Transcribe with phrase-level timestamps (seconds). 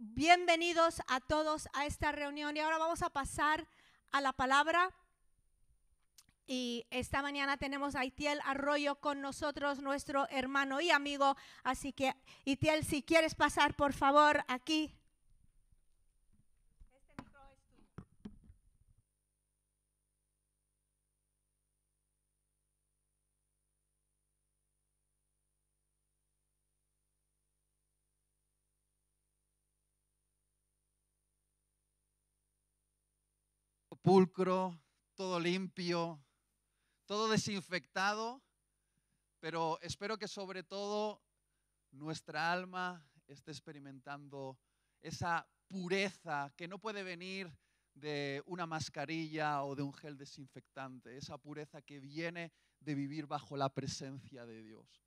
[0.00, 3.66] bienvenidos a todos a esta reunión y ahora vamos a pasar
[4.12, 4.90] a la palabra.
[6.46, 11.36] Y esta mañana tenemos a Itiel Arroyo con nosotros, nuestro hermano y amigo.
[11.62, 14.90] Así que, Itiel, si quieres pasar, por favor, aquí.
[34.10, 34.76] Pulcro,
[35.14, 36.20] todo limpio,
[37.06, 38.42] todo desinfectado,
[39.38, 41.22] pero espero que sobre todo
[41.92, 44.58] nuestra alma esté experimentando
[45.00, 47.56] esa pureza que no puede venir
[47.94, 53.56] de una mascarilla o de un gel desinfectante, esa pureza que viene de vivir bajo
[53.56, 55.04] la presencia de Dios.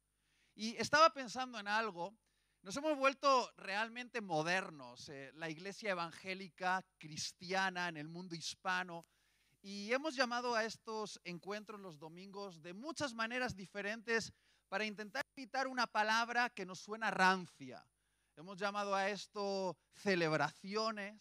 [0.56, 2.16] Y estaba pensando en algo,
[2.64, 9.06] nos hemos vuelto realmente modernos, eh, la iglesia evangélica cristiana en el mundo hispano,
[9.62, 14.32] y hemos llamado a estos encuentros los domingos de muchas maneras diferentes
[14.70, 17.86] para intentar evitar una palabra que nos suena rancia.
[18.38, 21.20] Hemos llamado a esto celebraciones,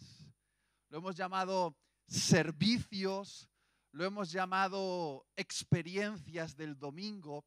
[0.90, 3.48] lo hemos llamado servicios,
[3.90, 7.44] lo hemos llamado experiencias del domingo,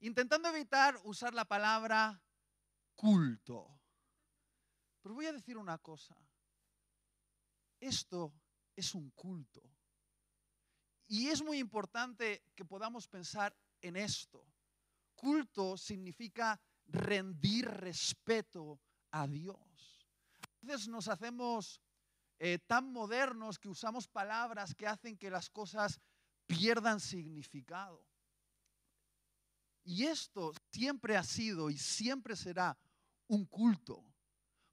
[0.00, 2.20] intentando evitar usar la palabra
[2.94, 3.80] culto.
[5.02, 6.16] Pero voy a decir una cosa,
[7.78, 8.32] esto
[8.74, 9.62] es un culto.
[11.06, 14.46] Y es muy importante que podamos pensar en esto.
[15.14, 20.08] Culto significa rendir respeto a Dios.
[20.62, 21.80] A veces nos hacemos
[22.38, 26.00] eh, tan modernos que usamos palabras que hacen que las cosas
[26.46, 28.04] pierdan significado.
[29.84, 32.76] Y esto siempre ha sido y siempre será
[33.28, 34.04] un culto,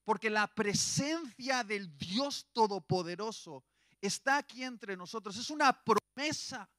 [0.03, 3.63] porque la presencia del Dios Todopoderoso
[3.99, 5.37] está aquí entre nosotros.
[5.37, 6.69] Es una promesa.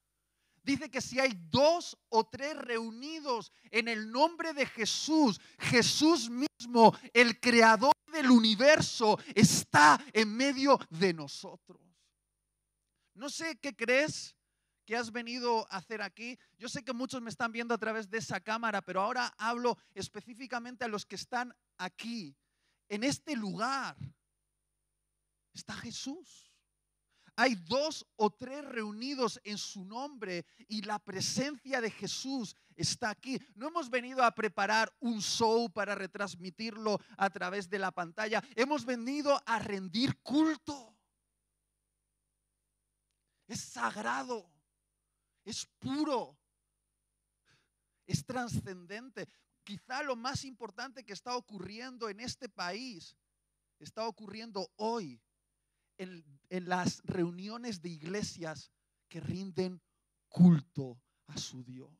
[0.62, 6.96] Dice que si hay dos o tres reunidos en el nombre de Jesús, Jesús mismo,
[7.12, 11.80] el creador del universo, está en medio de nosotros.
[13.14, 14.36] No sé qué crees
[14.84, 16.38] que has venido a hacer aquí.
[16.58, 19.78] Yo sé que muchos me están viendo a través de esa cámara, pero ahora hablo
[19.94, 22.36] específicamente a los que están aquí,
[22.88, 23.96] en este lugar.
[25.52, 26.52] Está Jesús.
[27.36, 33.40] Hay dos o tres reunidos en su nombre y la presencia de Jesús está aquí.
[33.54, 38.42] No hemos venido a preparar un show para retransmitirlo a través de la pantalla.
[38.54, 40.94] Hemos venido a rendir culto.
[43.46, 44.51] Es sagrado,
[45.44, 46.38] es puro,
[48.06, 49.28] es trascendente.
[49.64, 53.16] Quizá lo más importante que está ocurriendo en este país
[53.78, 55.20] está ocurriendo hoy
[55.98, 58.70] en, las reuniones de iglesias
[59.08, 59.80] que rinden
[60.28, 61.90] culto a su Dios.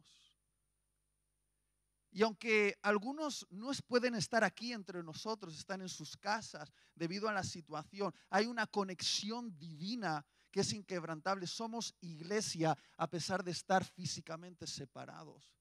[2.11, 7.33] Y aunque algunos no pueden estar aquí entre nosotros, están en sus casas debido a
[7.33, 11.47] la situación, hay una conexión divina que es inquebrantable.
[11.49, 15.53] Somos iglesia a pesar de estar físicamente separados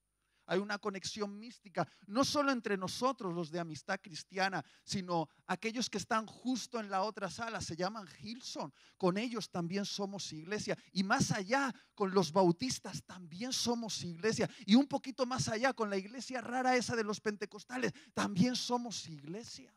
[0.52, 5.98] hay una conexión mística, no solo entre nosotros, los de amistad cristiana, sino aquellos que
[5.98, 10.78] están justo en la otra sala, se llaman Gilson, con ellos también somos iglesia.
[10.92, 14.50] Y más allá, con los bautistas también somos iglesia.
[14.66, 19.08] Y un poquito más allá, con la iglesia rara esa de los pentecostales, también somos
[19.08, 19.74] iglesia.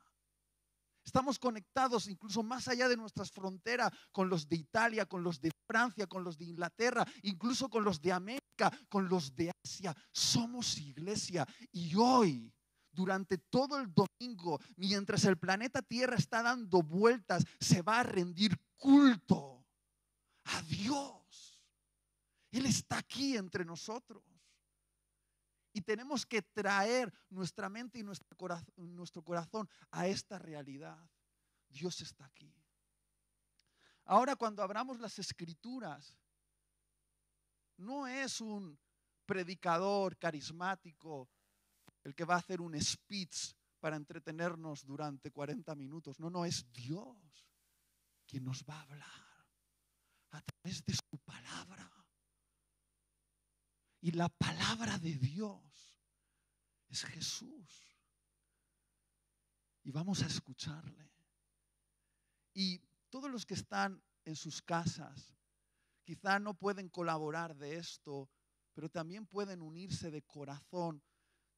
[1.05, 5.51] Estamos conectados incluso más allá de nuestras fronteras con los de Italia, con los de
[5.67, 9.95] Francia, con los de Inglaterra, incluso con los de América, con los de Asia.
[10.13, 12.53] Somos iglesia y hoy
[12.91, 18.57] durante todo el domingo, mientras el planeta Tierra está dando vueltas, se va a rendir
[18.77, 19.67] culto
[20.45, 21.61] a Dios.
[22.51, 24.23] Él está aquí entre nosotros.
[25.75, 30.99] Y tenemos que traer nuestra mente y nuestro corazón, a esta realidad.
[31.69, 32.55] Dios está aquí.
[34.05, 36.17] Ahora cuando abramos las escrituras,
[37.77, 38.79] no es un
[39.27, 41.29] predicador carismático
[42.05, 46.21] el que va a hacer un speech para entretenernos durante 40 minutos.
[46.21, 47.17] No, no, es Dios
[48.27, 49.47] quien nos va a hablar
[50.31, 51.94] a través de su palabra.
[54.05, 55.99] Y la palabra de Dios
[56.89, 57.97] es Jesús.
[59.83, 61.11] Y vamos a escucharle.
[62.53, 65.35] Y todos los que están en sus casas,
[66.03, 68.29] quizá no pueden colaborar de esto,
[68.75, 71.03] pero también pueden unirse de corazón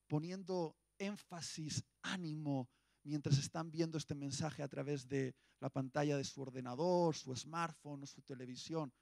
[0.07, 2.71] poniendo énfasis, ánimo,
[3.03, 8.05] mientras están viendo este mensaje a través de la pantalla de su ordenador, su smartphone
[8.05, 8.93] o su televisión.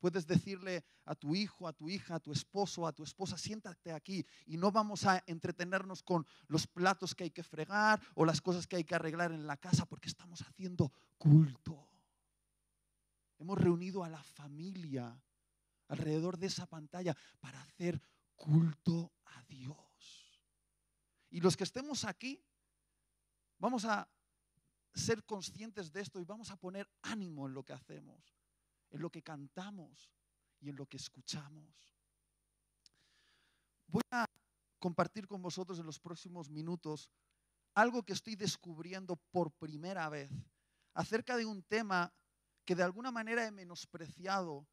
[0.00, 3.92] Puedes decirle a tu hijo, a tu hija, a tu esposo, a tu esposa, siéntate
[3.92, 8.40] aquí y no vamos a entretenernos con los platos que hay que fregar o las
[8.40, 11.86] cosas que hay que arreglar en la casa porque estamos haciendo culto.
[13.38, 15.22] Hemos reunido a la familia
[15.88, 18.00] alrededor de esa pantalla para hacer
[18.36, 20.40] culto a Dios.
[21.30, 22.42] Y los que estemos aquí,
[23.58, 24.08] vamos a
[24.94, 28.39] ser conscientes de esto y vamos a poner ánimo en lo que hacemos,
[28.90, 30.10] en lo que cantamos
[30.60, 31.94] y en lo que escuchamos.
[33.86, 34.26] Voy a
[34.78, 37.10] compartir con vosotros en los próximos minutos
[37.74, 40.30] algo que estoy descubriendo por primera vez
[40.94, 42.12] acerca de un tema
[42.64, 44.66] que de alguna manera he menospreciado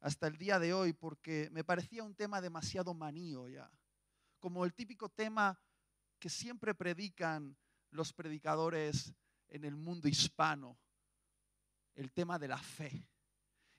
[0.00, 3.70] hasta el día de hoy porque me parecía un tema demasiado manío ya,
[4.38, 5.58] como el típico tema
[6.18, 7.56] que siempre predican
[7.90, 9.14] los predicadores
[9.48, 10.78] en el mundo hispano,
[11.94, 13.08] el tema de la fe.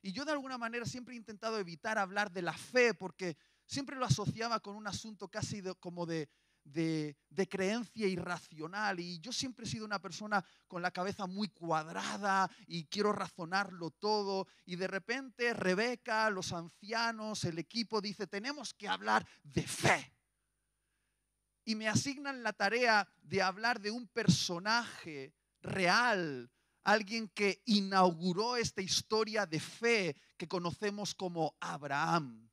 [0.02, 3.96] Y yo de alguna manera siempre he intentado evitar hablar de la fe porque siempre
[3.96, 6.28] lo asociaba con un asunto casi como de
[6.72, 12.50] de, creencia irracional y yo siempre he sido una persona con la cabeza muy cuadrada
[12.66, 18.88] y quiero razonarlo todo y de repente Rebeca, los ancianos, el equipo dice, tenemos que
[18.88, 20.12] hablar de fe.
[21.64, 26.50] Y me asignan la tarea de hablar de un personaje real,
[26.86, 32.48] alguien que inauguró esta historia de fe que conocemos como Abraham.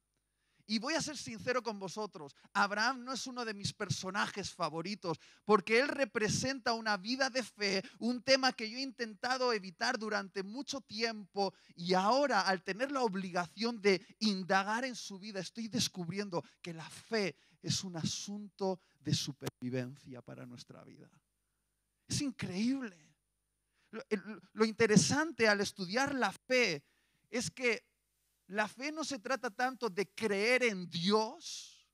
[0.66, 5.20] Y voy a ser sincero con vosotros, Abraham no es uno de mis personajes favoritos,
[5.46, 10.42] porque él representa una vida de fe, un tema que yo he intentado evitar durante
[10.42, 16.44] mucho tiempo y ahora al tener la obligación de indagar en su vida, estoy descubriendo
[16.62, 21.08] que la fe es un asunto de supervivencia para nuestra vida.
[22.08, 23.13] Es increíble.
[24.54, 26.84] Lo, interesante al estudiar la fe
[27.30, 27.86] es que
[28.48, 31.88] la fe no se trata tanto de creer en Dios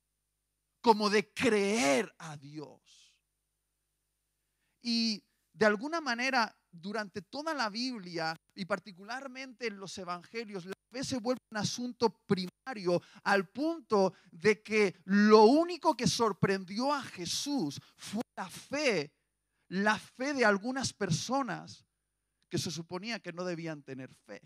[0.80, 3.14] como de creer a Dios.
[4.82, 11.04] Y de alguna manera, durante toda la Biblia y particularmente en los evangelios, la fe
[11.04, 17.82] se vuelve un asunto primario al punto de que lo único que sorprendió a Jesús
[17.98, 19.12] fue la fe,
[19.68, 21.86] la fe de algunas personas
[22.50, 24.42] que se suponía que no debían tener fe.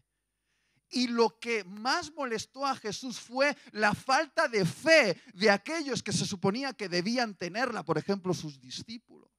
[0.89, 6.13] Y lo que más molestó a Jesús fue la falta de fe de aquellos que
[6.13, 9.31] se suponía que debían tenerla, por ejemplo, sus discípulos.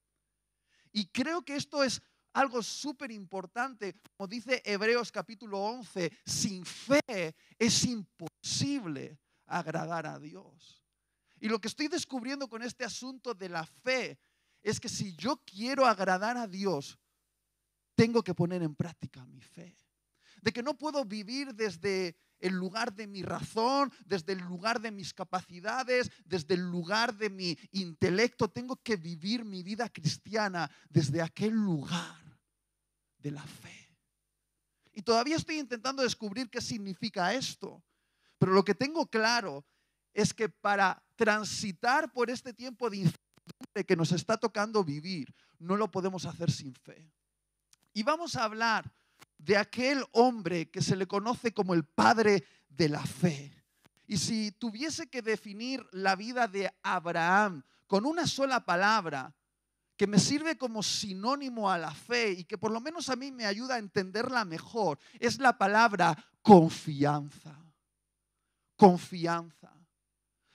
[0.90, 2.02] Y creo que esto es
[2.32, 10.84] algo súper importante, como dice Hebreos capítulo 11, sin fe es imposible agradar a Dios.
[11.38, 14.19] Y lo que estoy descubriendo con este asunto de la fe
[14.62, 16.99] es que si yo quiero agradar a Dios,
[17.94, 19.76] tengo que poner en práctica mi fe
[20.44, 24.91] de que no puedo vivir desde el lugar de mi razón, desde el lugar de
[24.91, 28.50] mis capacidades, desde el lugar de mi intelecto.
[28.50, 32.38] Tengo que vivir mi vida cristiana desde aquel lugar
[33.17, 33.96] de la fe.
[34.93, 37.82] Y todavía estoy intentando descubrir qué significa esto.
[38.37, 39.64] Pero lo que tengo claro
[40.12, 45.75] es que para transitar por este tiempo de incertidumbre que nos está tocando vivir, no
[45.75, 47.11] lo podemos hacer sin fe.
[47.94, 48.93] Y vamos a hablar
[49.38, 53.65] de aquel hombre que se le conoce como el padre de la fe.
[54.06, 59.34] Y si tuviese que definir la vida de Abraham con una sola palabra,
[59.96, 63.31] que me sirve como sinónimo a la fe y que por lo menos a mí
[63.31, 67.56] me ayuda a entenderla mejor, es la palabra confianza.
[68.77, 69.73] Confianza.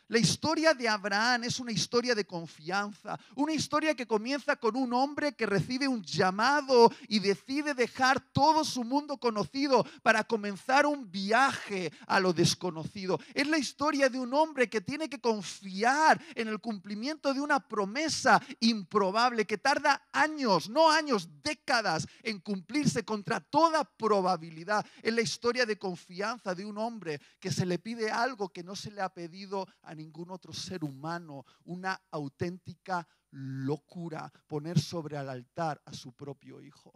[0.09, 4.91] La historia de Abraham es una historia de confianza, una historia que comienza con un
[4.91, 11.11] hombre que recibe un llamado y decide dejar todo su mundo conocido para comenzar un
[11.11, 13.19] viaje a lo desconocido.
[13.35, 17.59] Es la historia de un hombre que tiene que confiar en el cumplimiento de una
[17.59, 24.83] promesa improbable que tarda años, no años, décadas en cumplirse contra toda probabilidad.
[25.03, 28.75] Es la historia de confianza de un hombre que se le pide algo que no
[28.75, 35.29] se le ha pedido a ningún otro ser humano una auténtica locura poner sobre el
[35.29, 36.91] altar a su propio hijo.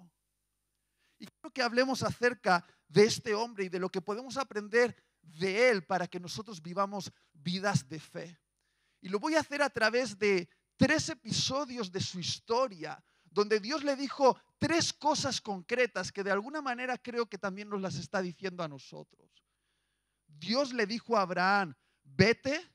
[1.19, 5.69] Y quiero que hablemos acerca de este hombre y de lo que podemos aprender de
[5.69, 8.39] él para que nosotros vivamos vidas de fe.
[9.01, 13.83] Y lo voy a hacer a través de tres episodios de su historia, donde Dios
[13.83, 18.21] le dijo tres cosas concretas que de alguna manera creo que también nos las está
[18.21, 19.29] diciendo a nosotros.
[20.27, 22.69] Dios le dijo a Abraham, vete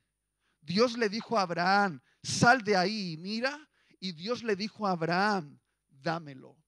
[0.68, 3.58] Dios le dijo a Abraham, sal de ahí y mira.
[3.98, 5.58] Y Dios le dijo a Abraham,
[5.88, 6.58] dámelo.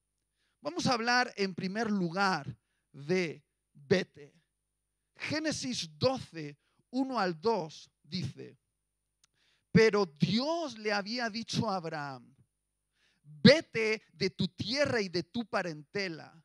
[0.63, 2.59] Vamos a hablar en primer lugar
[2.93, 4.35] de vete.
[5.17, 6.59] Génesis 12,
[6.91, 8.59] 1 al 2 dice,
[9.71, 12.35] pero Dios le había dicho a Abraham,
[13.23, 16.43] vete de tu tierra y de tu parentela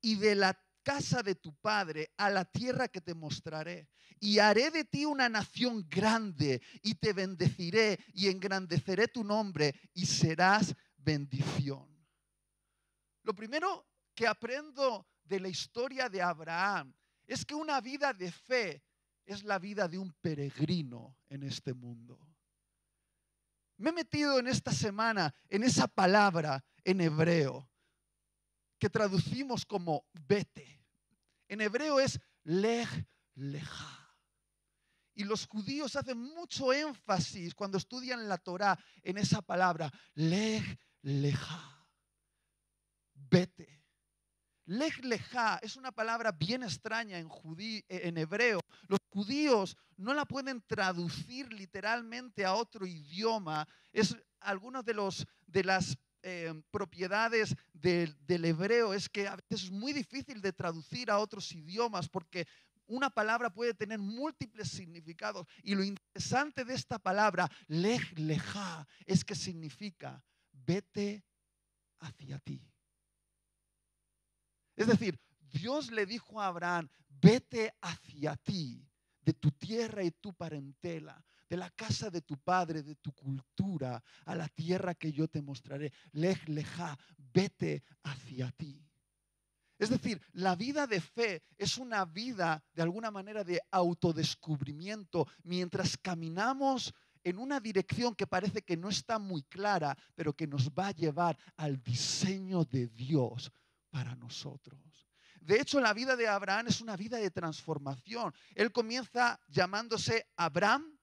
[0.00, 3.88] y de la casa de tu padre a la tierra que te mostraré.
[4.20, 10.06] Y haré de ti una nación grande y te bendeciré y engrandeceré tu nombre y
[10.06, 11.88] serás bendición.
[13.22, 16.94] Lo primero que aprendo de la historia de Abraham
[17.26, 18.84] es que una vida de fe
[19.24, 22.18] es la vida de un peregrino en este mundo.
[23.78, 27.71] Me he metido en esta semana en esa palabra en hebreo
[28.82, 30.84] que traducimos como vete.
[31.46, 32.88] En hebreo es lej
[33.36, 34.18] leja.
[35.14, 40.64] Y los judíos hacen mucho énfasis cuando estudian la Torah en esa palabra, lej
[41.00, 41.86] leja.
[43.14, 43.84] Vete.
[44.64, 47.28] Lej leja es una palabra bien extraña en,
[47.86, 48.58] en hebreo.
[48.88, 53.68] Los judíos no la pueden traducir literalmente a otro idioma.
[53.92, 59.64] Es algunas de, los, de las eh, propiedades del, del hebreo es que a veces
[59.64, 62.46] es muy difícil de traducir a otros idiomas porque
[62.86, 65.46] una palabra puede tener múltiples significados.
[65.62, 71.24] Y lo interesante de esta palabra, lej leja, es que significa vete
[72.00, 72.60] hacia ti.
[74.76, 78.86] Es decir, Dios le dijo a Abraham, vete hacia ti,
[79.20, 84.02] de tu tierra y tu parentela, de la casa de tu padre, de tu cultura,
[84.24, 85.92] a la tierra que yo te mostraré.
[86.12, 88.82] Lej leja, vete hacia ti.
[89.78, 95.98] Es decir, la vida de fe es una vida de alguna manera de autodescubrimiento mientras
[95.98, 100.86] caminamos en una dirección que parece que no está muy clara, pero que nos va
[100.86, 103.52] a llevar al diseño de Dios
[103.90, 104.80] para nosotros.
[105.42, 108.32] De hecho, la vida de Abraham es una vida de transformación.
[108.54, 110.98] Él comienza llamándose Abraham,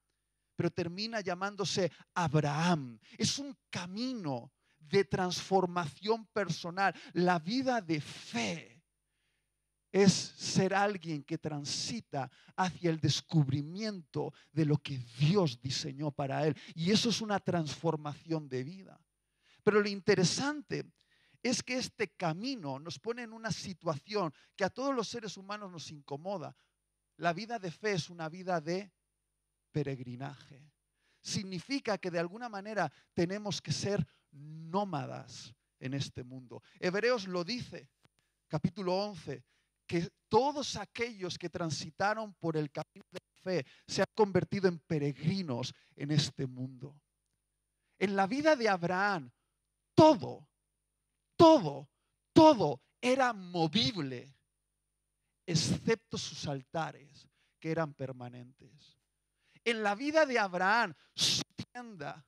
[0.60, 3.00] pero termina llamándose Abraham.
[3.18, 6.94] Es un camino de transformación personal.
[7.14, 8.84] La vida de fe
[9.90, 16.58] es ser alguien que transita hacia el descubrimiento de lo que Dios diseñó para él.
[16.76, 19.02] Y eso es una transformación de vida.
[19.64, 20.92] Pero lo interesante
[21.42, 25.72] es que este camino nos pone en una situación que a todos los seres humanos
[25.72, 26.54] nos incomoda.
[27.16, 28.92] La vida de fe es una vida de
[29.72, 30.70] peregrinaje.
[31.22, 36.62] Significa que de alguna manera tenemos que ser nómadas en este mundo.
[36.80, 37.90] Hebreos lo dice,
[38.48, 39.44] capítulo 11,
[39.88, 45.74] que todos aquellos que transitaron por el camino de fe se han convertido en peregrinos
[45.96, 47.00] en este mundo.
[47.98, 49.32] En la vida de Abraham,
[49.94, 50.50] todo
[51.40, 51.90] todo,
[52.34, 54.36] todo era movible,
[55.46, 57.30] excepto sus altares,
[57.62, 58.99] que eran permanentes.
[59.64, 62.26] En la vida de Abraham, su tienda,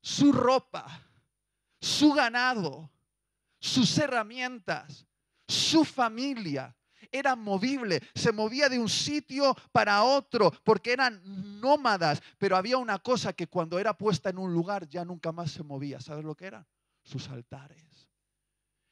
[0.00, 0.86] su ropa,
[1.80, 2.90] su ganado,
[3.58, 5.06] sus herramientas,
[5.46, 6.76] su familia,
[7.10, 11.20] era movible, se movía de un sitio para otro, porque eran
[11.60, 15.52] nómadas, pero había una cosa que cuando era puesta en un lugar ya nunca más
[15.52, 16.00] se movía.
[16.00, 16.66] ¿Sabes lo que era?
[17.02, 17.95] Sus altares.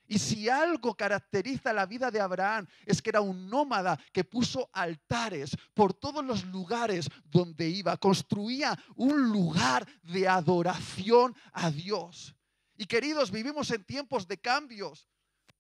[0.07, 4.69] Y si algo caracteriza la vida de Abraham es que era un nómada que puso
[4.73, 12.35] altares por todos los lugares donde iba, construía un lugar de adoración a Dios.
[12.77, 15.09] Y queridos, vivimos en tiempos de cambios.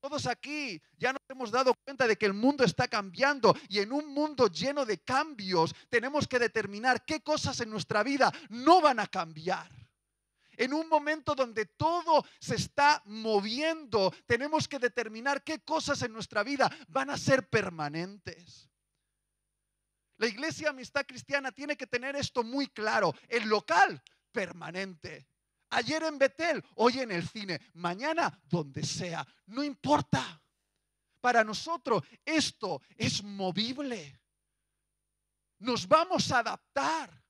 [0.00, 3.90] Todos aquí ya nos hemos dado cuenta de que el mundo está cambiando y en
[3.90, 9.00] un mundo lleno de cambios tenemos que determinar qué cosas en nuestra vida no van
[9.00, 9.83] a cambiar.
[10.56, 16.42] En un momento donde todo se está moviendo, tenemos que determinar qué cosas en nuestra
[16.42, 18.68] vida van a ser permanentes.
[20.18, 23.14] La iglesia Amistad Cristiana tiene que tener esto muy claro.
[23.28, 25.28] El local, permanente.
[25.70, 30.40] Ayer en Betel, hoy en el cine, mañana donde sea, no importa.
[31.20, 34.20] Para nosotros esto es movible.
[35.58, 37.23] Nos vamos a adaptar.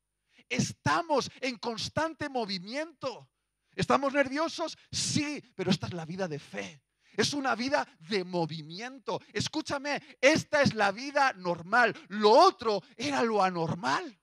[0.49, 3.31] Estamos en constante movimiento.
[3.75, 4.77] ¿Estamos nerviosos?
[4.91, 6.83] Sí, pero esta es la vida de fe.
[7.17, 9.21] Es una vida de movimiento.
[9.33, 11.95] Escúchame, esta es la vida normal.
[12.09, 14.19] Lo otro era lo anormal.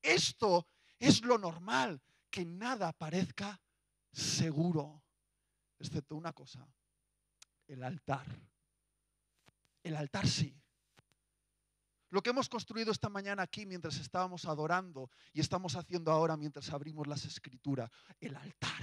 [0.00, 0.68] Esto
[0.98, 3.60] es lo normal, que nada parezca
[4.12, 5.02] seguro,
[5.78, 6.66] excepto una cosa,
[7.66, 8.26] el altar.
[9.82, 10.61] El altar sí.
[12.12, 16.68] Lo que hemos construido esta mañana aquí mientras estábamos adorando y estamos haciendo ahora mientras
[16.68, 17.90] abrimos las escrituras,
[18.20, 18.82] el altar.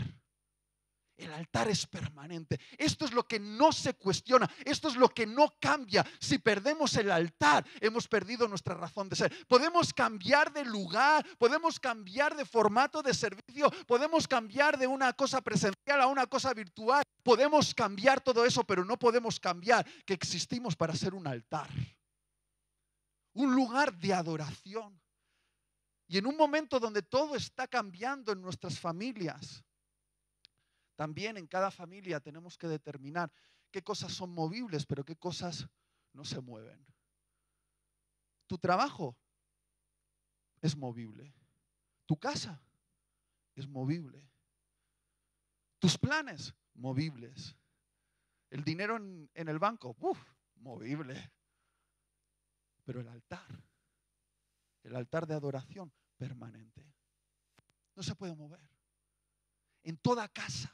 [1.16, 2.60] El altar es permanente.
[2.76, 4.50] Esto es lo que no se cuestiona.
[4.66, 6.04] Esto es lo que no cambia.
[6.20, 9.48] Si perdemos el altar, hemos perdido nuestra razón de ser.
[9.48, 15.40] Podemos cambiar de lugar, podemos cambiar de formato de servicio, podemos cambiar de una cosa
[15.42, 17.04] presencial a una cosa virtual.
[17.22, 21.70] Podemos cambiar todo eso, pero no podemos cambiar que existimos para ser un altar.
[23.34, 25.00] Un lugar de adoración.
[26.08, 29.64] Y en un momento donde todo está cambiando en nuestras familias,
[30.96, 33.32] también en cada familia tenemos que determinar
[33.72, 35.68] qué cosas son movibles, pero qué cosas
[36.14, 36.86] no se mueven.
[38.48, 39.16] Tu trabajo
[40.62, 41.34] es movible.
[42.06, 42.62] Tu casa
[43.56, 44.28] es movible.
[45.78, 47.56] Tus planes, movibles.
[48.50, 50.20] El dinero en, el banco, uff,
[50.56, 51.32] movible.
[52.84, 53.64] Pero el altar,
[54.84, 56.94] el altar de adoración permanente,
[57.96, 58.70] no se puede mover.
[59.84, 60.74] En toda casa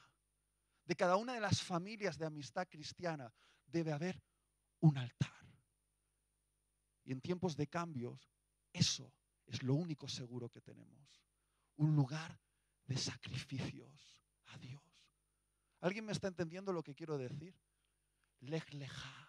[0.86, 3.34] de cada una de las familias de amistad cristiana
[3.66, 4.22] debe haber
[4.80, 5.32] un altar.
[7.04, 8.32] Y en tiempos de cambios,
[8.74, 9.14] eso
[9.46, 11.24] es lo único seguro que tenemos.
[11.78, 12.40] Un lugar
[12.86, 14.82] de sacrificios a Dios.
[15.82, 17.56] ¿Alguien me está entendiendo lo que quiero decir?
[18.40, 19.25] Lej leja.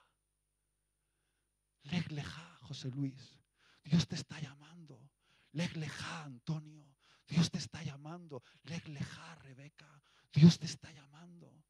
[1.90, 3.38] Lej leja, José Luis.
[3.84, 5.10] Dios te está llamando.
[5.52, 6.96] Lej leja, Antonio.
[7.26, 8.42] Dios te está llamando.
[8.64, 10.02] Lej leja, Rebeca.
[10.32, 11.64] Dios te está llamando.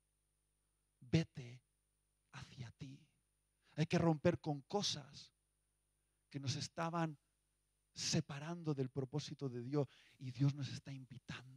[1.00, 1.62] Vete
[2.32, 3.00] hacia ti.
[3.74, 5.34] Hay que romper con cosas
[6.30, 7.18] que nos estaban
[7.94, 11.56] separando del propósito de Dios y Dios nos está invitando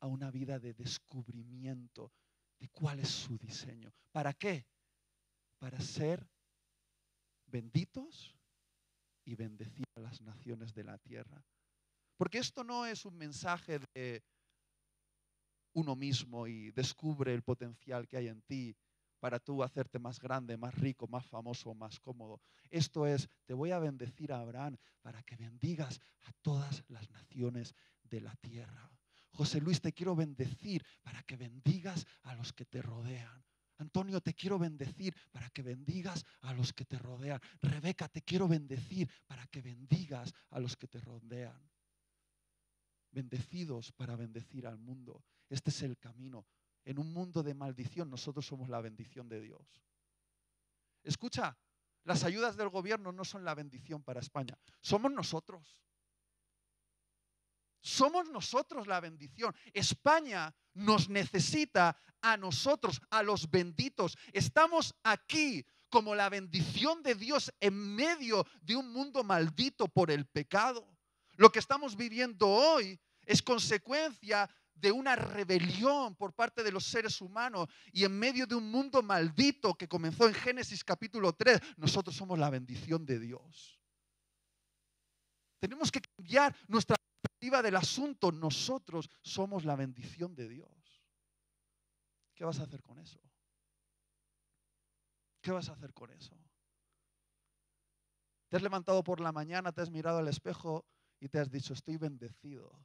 [0.00, 2.12] a una vida de descubrimiento
[2.58, 3.92] de cuál es su diseño.
[4.12, 4.66] ¿Para qué?
[5.58, 6.28] Para ser
[7.50, 8.34] benditos
[9.24, 11.44] y bendecir a las naciones de la tierra.
[12.16, 14.22] Porque esto no es un mensaje de
[15.72, 18.76] uno mismo y descubre el potencial que hay en ti
[19.20, 22.40] para tú hacerte más grande, más rico, más famoso, más cómodo.
[22.70, 27.74] Esto es, te voy a bendecir a Abraham para que bendigas a todas las naciones
[28.02, 28.90] de la tierra.
[29.32, 33.44] José Luis, te quiero bendecir para que bendigas a los que te rodean.
[33.80, 37.40] Antonio, te quiero bendecir para que bendigas a los que te rodean.
[37.62, 41.58] Rebeca, te quiero bendecir para que bendigas a los que te rodean.
[43.10, 45.24] Bendecidos para bendecir al mundo.
[45.48, 46.46] Este es el camino.
[46.84, 49.82] En un mundo de maldición, nosotros somos la bendición de Dios.
[51.02, 51.56] Escucha,
[52.04, 55.78] las ayudas del gobierno no son la bendición para España, somos nosotros.
[57.80, 59.54] Somos nosotros la bendición.
[59.72, 64.16] España nos necesita a nosotros, a los benditos.
[64.32, 70.26] Estamos aquí como la bendición de Dios en medio de un mundo maldito por el
[70.26, 70.86] pecado.
[71.36, 77.20] Lo que estamos viviendo hoy es consecuencia de una rebelión por parte de los seres
[77.20, 82.16] humanos y en medio de un mundo maldito que comenzó en Génesis capítulo 3, nosotros
[82.16, 83.78] somos la bendición de Dios.
[85.58, 86.96] Tenemos que cambiar nuestra
[87.40, 88.30] del asunto.
[88.30, 91.02] Nosotros somos la bendición de Dios.
[92.34, 93.20] ¿Qué vas a hacer con eso?
[95.40, 96.36] ¿Qué vas a hacer con eso?
[98.48, 100.84] Te has levantado por la mañana, te has mirado al espejo
[101.18, 102.84] y te has dicho, estoy bendecido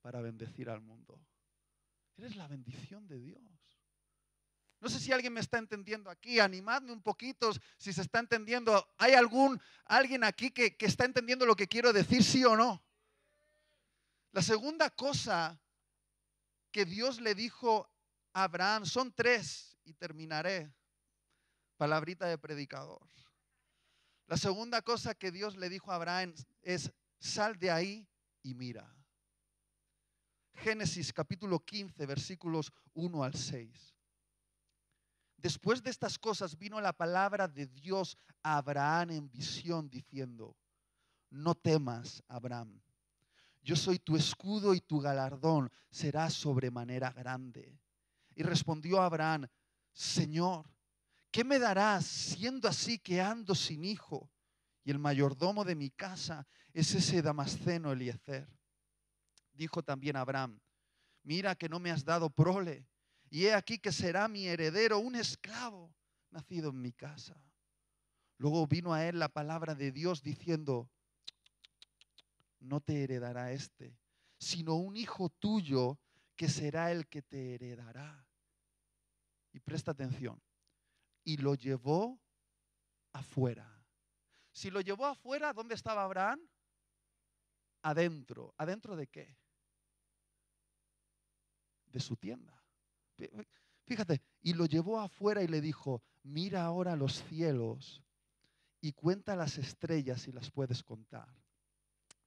[0.00, 1.20] para bendecir al mundo.
[2.16, 3.42] Eres la bendición de Dios.
[4.80, 8.94] No sé si alguien me está entendiendo aquí, animadme un poquito si se está entendiendo.
[8.98, 12.82] ¿Hay algún alguien aquí que está entendiendo lo que quiero decir, sí o no?
[14.32, 15.60] La segunda cosa
[16.70, 17.88] que Dios le dijo
[18.32, 20.74] a Abraham, son tres y terminaré.
[21.76, 23.06] Palabrita de predicador.
[24.26, 28.08] La segunda cosa que Dios le dijo a Abraham es, sal de ahí
[28.42, 28.90] y mira.
[30.54, 33.94] Génesis capítulo 15, versículos 1 al 6.
[35.36, 40.56] Después de estas cosas vino la palabra de Dios a Abraham en visión diciendo,
[41.30, 42.80] no temas, Abraham,
[43.62, 47.78] yo soy tu escudo y tu galardón será sobremanera grande.
[48.34, 49.46] Y respondió Abraham,
[49.92, 50.66] Señor,
[51.30, 54.30] ¿qué me darás siendo así que ando sin hijo?
[54.84, 58.48] Y el mayordomo de mi casa es ese Damasceno Eliezer
[59.54, 60.60] dijo también Abraham,
[61.22, 62.86] mira que no me has dado prole,
[63.30, 65.94] y he aquí que será mi heredero un esclavo
[66.30, 67.40] nacido en mi casa.
[68.38, 70.90] Luego vino a él la palabra de Dios diciendo,
[72.62, 73.98] no te heredará este,
[74.38, 75.98] sino un hijo tuyo
[76.36, 78.26] que será el que te heredará.
[79.52, 80.40] Y presta atención,
[81.24, 82.18] y lo llevó
[83.12, 83.68] afuera.
[84.52, 86.40] Si lo llevó afuera, ¿dónde estaba Abraham?
[87.82, 88.54] Adentro.
[88.56, 89.36] ¿Adentro de qué?
[91.92, 92.52] de su tienda.
[93.84, 98.02] Fíjate, y lo llevó afuera y le dijo, mira ahora los cielos
[98.80, 101.41] y cuenta las estrellas si las puedes contar.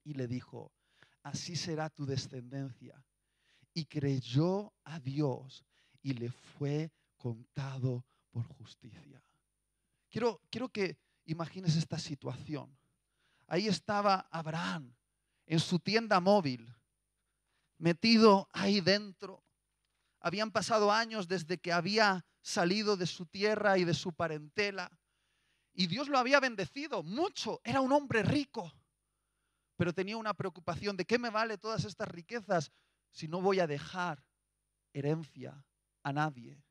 [0.06, 0.72] Y le dijo,
[1.24, 3.04] así será tu descendencia.
[3.74, 5.64] Y creyó a Dios
[6.00, 9.20] y le fue contado por justicia.
[10.08, 12.78] Quiero, quiero que imagines esta situación.
[13.48, 14.94] Ahí estaba Abraham
[15.44, 16.72] en su tienda móvil,
[17.78, 19.42] metido ahí dentro.
[20.20, 24.96] Habían pasado años desde que había salido de su tierra y de su parentela.
[25.74, 27.60] Y Dios lo había bendecido mucho.
[27.64, 28.72] Era un hombre rico.
[29.76, 32.72] Pero tenía una preocupación de qué me vale todas estas riquezas
[33.10, 34.22] si no voy a dejar
[34.92, 35.64] herencia
[36.02, 36.62] a nadie.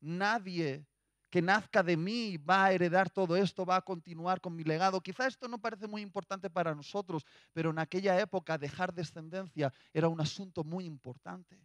[0.00, 0.86] Nadie
[1.30, 5.00] que nazca de mí va a heredar todo esto, va a continuar con mi legado.
[5.00, 10.08] Quizá esto no parece muy importante para nosotros, pero en aquella época dejar descendencia era
[10.08, 11.60] un asunto muy importante.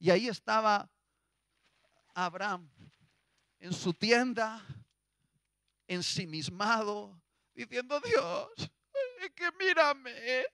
[0.00, 0.90] Y ahí estaba
[2.14, 2.68] Abraham
[3.60, 4.64] en su tienda,
[5.86, 7.20] ensimismado,
[7.54, 8.70] diciendo, Dios,
[9.30, 10.46] que mírame,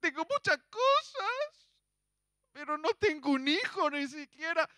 [0.00, 1.68] tengo muchas cosas,
[2.52, 4.68] pero no tengo un hijo ni siquiera.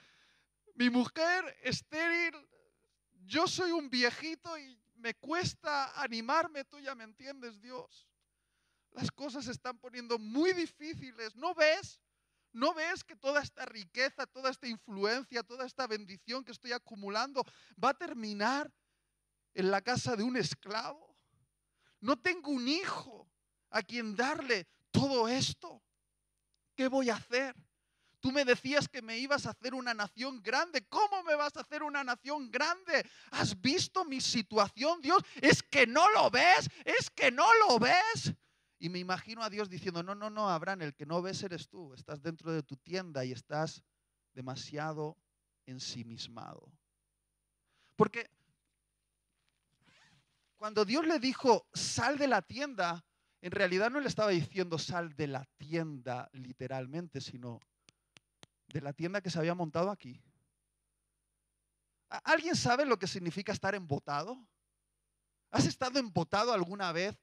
[0.75, 2.35] Mi mujer estéril,
[3.27, 8.09] yo soy un viejito y me cuesta animarme, tú ya me entiendes, Dios.
[8.90, 12.01] Las cosas se están poniendo muy difíciles, ¿no ves?
[12.53, 17.44] ¿No ves que toda esta riqueza, toda esta influencia, toda esta bendición que estoy acumulando
[17.83, 18.73] va a terminar
[19.55, 21.13] en la casa de un esclavo?
[22.05, 23.27] No tengo un hijo
[23.71, 25.83] a quien darle todo esto.
[26.77, 27.57] ¿Qué voy a hacer?
[28.21, 30.87] Tú me decías que me ibas a hacer una nación grande.
[30.88, 33.09] ¿Cómo me vas a hacer una nación grande?
[33.31, 35.23] ¿Has visto mi situación, Dios?
[35.40, 38.35] Es que no lo ves, es que no lo ves.
[38.79, 41.71] Y me imagino a Dios diciendo, no, no, no, Abraham, el que no ves eres
[41.71, 43.83] tú, estás dentro de tu tienda y estás
[44.35, 45.17] demasiado
[45.64, 46.71] ensimismado.
[47.97, 48.29] Porque
[50.64, 53.05] cuando Dios le dijo, sal de la tienda,
[53.42, 57.61] en realidad no le estaba diciendo sal de la tienda literalmente, sino
[58.68, 60.22] de la tienda que se había montado aquí.
[62.09, 64.42] ¿Alguien sabe lo que significa estar embotado?
[65.50, 67.14] ¿Has estado embotado alguna vez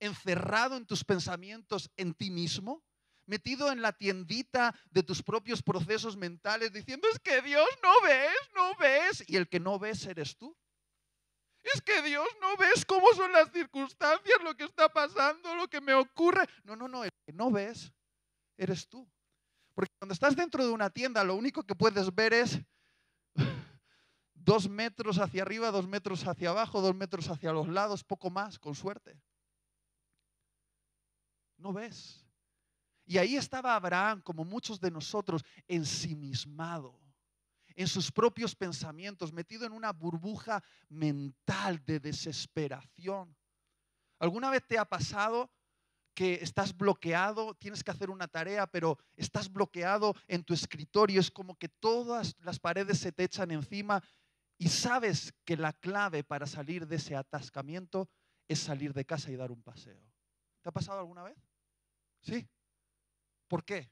[0.00, 2.82] encerrado en tus pensamientos en ti mismo,
[3.24, 8.34] metido en la tiendita de tus propios procesos mentales, diciendo, es que Dios no ves,
[8.56, 10.56] no ves, y el que no ves eres tú.
[11.62, 15.80] Es que Dios no ves cómo son las circunstancias, lo que está pasando, lo que
[15.80, 16.46] me ocurre.
[16.64, 17.92] No, no, no, el que no ves
[18.56, 19.08] eres tú.
[19.74, 22.58] Porque cuando estás dentro de una tienda, lo único que puedes ver es
[24.34, 28.58] dos metros hacia arriba, dos metros hacia abajo, dos metros hacia los lados, poco más,
[28.58, 29.20] con suerte
[31.62, 32.26] no ves.
[33.06, 37.00] Y ahí estaba Abraham, como muchos de nosotros, ensimismado,
[37.76, 43.36] en sus propios pensamientos, metido en una burbuja mental de desesperación.
[44.18, 45.50] ¿Alguna vez te ha pasado
[46.14, 51.30] que estás bloqueado, tienes que hacer una tarea, pero estás bloqueado en tu escritorio, es
[51.30, 54.02] como que todas las paredes se te echan encima
[54.58, 58.08] y sabes que la clave para salir de ese atascamiento
[58.46, 60.00] es salir de casa y dar un paseo?
[60.60, 61.36] ¿Te ha pasado alguna vez?
[62.20, 62.46] ¿Sí?
[63.48, 63.90] ¿Por qué?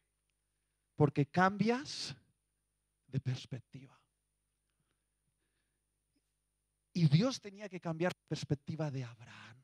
[0.94, 2.14] Porque cambias
[3.10, 3.98] de perspectiva.
[6.92, 9.62] Y Dios tenía que cambiar la perspectiva de Abraham,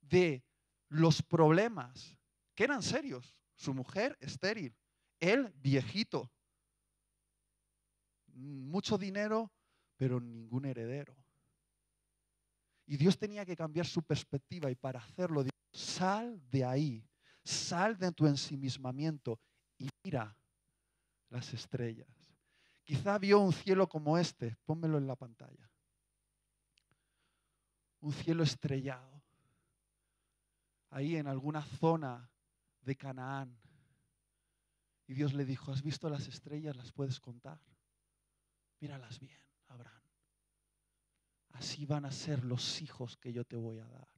[0.00, 0.44] de
[0.88, 2.16] los problemas
[2.54, 3.34] que eran serios.
[3.54, 4.76] Su mujer estéril,
[5.18, 6.30] él viejito,
[8.26, 9.50] mucho dinero,
[9.96, 11.16] pero ningún heredero.
[12.86, 17.08] Y Dios tenía que cambiar su perspectiva y para hacerlo, sal de ahí
[17.48, 19.40] Sal de tu ensimismamiento
[19.78, 20.36] y mira
[21.30, 22.08] las estrellas.
[22.84, 25.70] Quizá vio un cielo como este, pónmelo en la pantalla.
[28.00, 29.22] Un cielo estrellado.
[30.90, 32.30] Ahí en alguna zona
[32.80, 33.58] de Canaán.
[35.06, 36.76] Y Dios le dijo, ¿has visto las estrellas?
[36.76, 37.60] ¿Las puedes contar?
[38.80, 40.02] Míralas bien, Abraham.
[41.52, 44.08] Así van a ser los hijos que yo te voy a dar.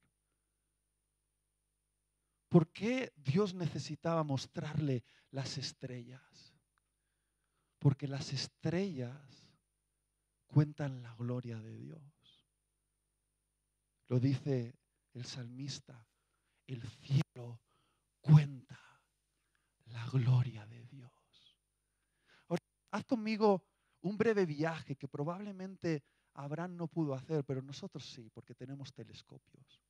[2.48, 6.49] ¿Por qué Dios necesitaba mostrarle las estrellas?
[7.80, 9.18] Porque las estrellas
[10.46, 12.46] cuentan la gloria de Dios.
[14.06, 14.78] Lo dice
[15.14, 16.06] el salmista,
[16.66, 17.60] el cielo
[18.20, 18.78] cuenta
[19.86, 21.10] la gloria de Dios.
[22.48, 23.64] Ahora, haz conmigo
[24.02, 29.80] un breve viaje que probablemente Abraham no pudo hacer, pero nosotros sí, porque tenemos telescopios.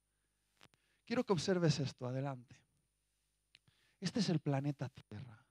[1.05, 2.57] Quiero que observes esto, adelante.
[3.99, 5.45] Este es el planeta Tierra.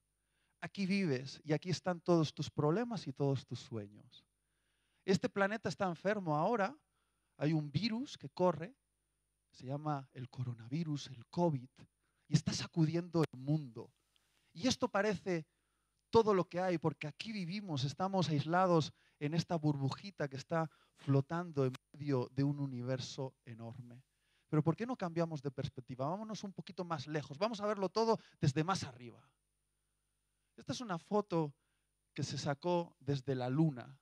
[0.62, 4.26] Aquí vives y aquí están todos tus problemas y todos tus sueños.
[5.06, 6.78] Este planeta está enfermo ahora,
[7.38, 8.76] hay un virus que corre,
[9.52, 11.70] se llama el coronavirus, el COVID,
[12.28, 13.92] y está sacudiendo el mundo.
[14.54, 15.48] Y esto parece
[16.10, 21.66] todo lo que hay, porque aquí vivimos, estamos aislados en esta burbujita que está flotando
[21.66, 24.04] en medio de un universo enorme.
[24.50, 26.08] Pero ¿por qué no cambiamos de perspectiva?
[26.08, 29.22] Vámonos un poquito más lejos, vamos a verlo todo desde más arriba.
[30.60, 31.54] Esta es una foto
[32.14, 33.98] que se sacó desde la Luna,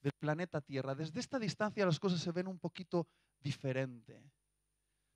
[0.00, 0.94] del planeta Tierra.
[0.94, 3.06] Desde esta distancia las cosas se ven un poquito
[3.38, 4.24] diferente.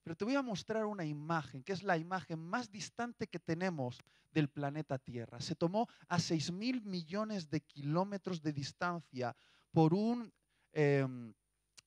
[0.02, 3.98] Pero te voy a mostrar una imagen, que es la imagen más distante que tenemos
[4.32, 5.40] del planeta Tierra.
[5.40, 9.34] Se tomó a 6 mil millones de kilómetros de distancia
[9.72, 10.30] por un,
[10.72, 11.32] em,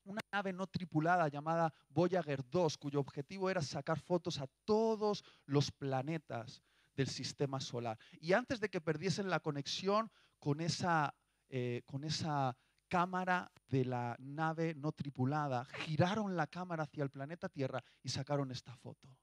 [0.04, 5.72] una nave no tripulada llamada Voyager 2, cuyo objetivo era sacar fotos a todos los
[5.72, 6.64] planetas
[6.98, 7.98] del sistema solar.
[8.20, 11.16] Y antes de que perdiesen la conexión con esa,
[11.48, 12.58] eh, con esa
[12.90, 18.52] cámara de la nave no tripulada, giraron la cámara hacia el planeta Tierra y sacaron
[18.52, 19.16] esta foto.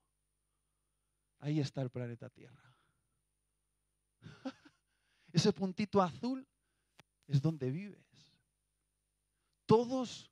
[1.41, 2.79] Ahí está el planeta Tierra.
[5.33, 6.47] Ese puntito azul
[7.27, 8.07] es donde vives.
[9.67, 10.31] Todos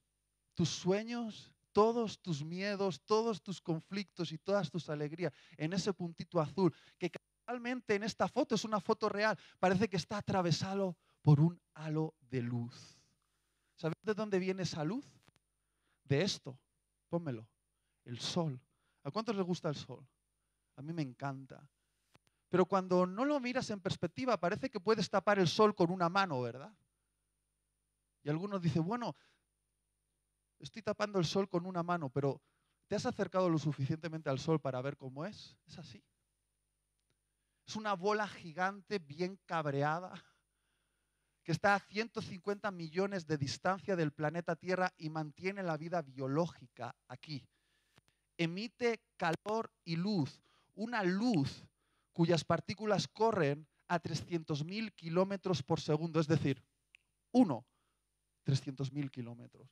[0.54, 6.38] tus sueños, todos tus miedos, todos tus conflictos y todas tus alegrías en ese puntito
[6.38, 7.10] azul, que
[7.44, 12.14] casualmente en esta foto es una foto real, parece que está atravesado por un halo
[12.20, 12.98] de luz.
[13.76, 15.04] ¿Sabes de dónde viene esa luz?
[16.04, 16.58] De esto.
[17.08, 17.48] Pónmelo.
[18.04, 18.60] El sol.
[19.04, 20.06] ¿A cuántos les gusta el sol?
[20.76, 21.68] A mí me encanta.
[22.48, 26.08] Pero cuando no lo miras en perspectiva, parece que puedes tapar el sol con una
[26.08, 26.72] mano, ¿verdad?
[28.22, 29.16] Y algunos dicen, bueno,
[30.58, 32.40] estoy tapando el sol con una mano, pero
[32.86, 35.56] ¿te has acercado lo suficientemente al sol para ver cómo es?
[35.66, 36.04] Es así.
[37.66, 40.12] Es una bola gigante bien cabreada
[41.42, 46.94] que está a 150 millones de distancia del planeta Tierra y mantiene la vida biológica
[47.08, 47.44] aquí.
[48.36, 50.42] Emite calor y luz,
[50.74, 51.64] una luz
[52.12, 56.62] cuyas partículas corren a 300.000 kilómetros por segundo, es decir,
[57.32, 57.66] uno,
[58.46, 59.68] 300.000 kilómetros.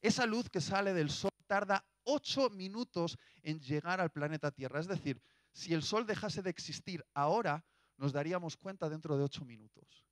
[0.00, 4.80] Esa luz que sale del Sol tarda 8 minutos en llegar al planeta Tierra.
[4.80, 7.64] Es decir, si el Sol dejase de existir ahora,
[7.96, 10.06] nos daríamos cuenta dentro de 8 minutos.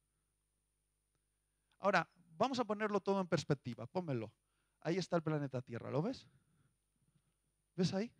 [1.79, 3.87] Ahora, vamos a ponerlo todo en perspectiva.
[3.87, 4.33] Pónmelo.
[4.83, 6.26] Ahí está el planeta Tierra, ¿lo ves?
[7.74, 8.12] ¿Ves ahí?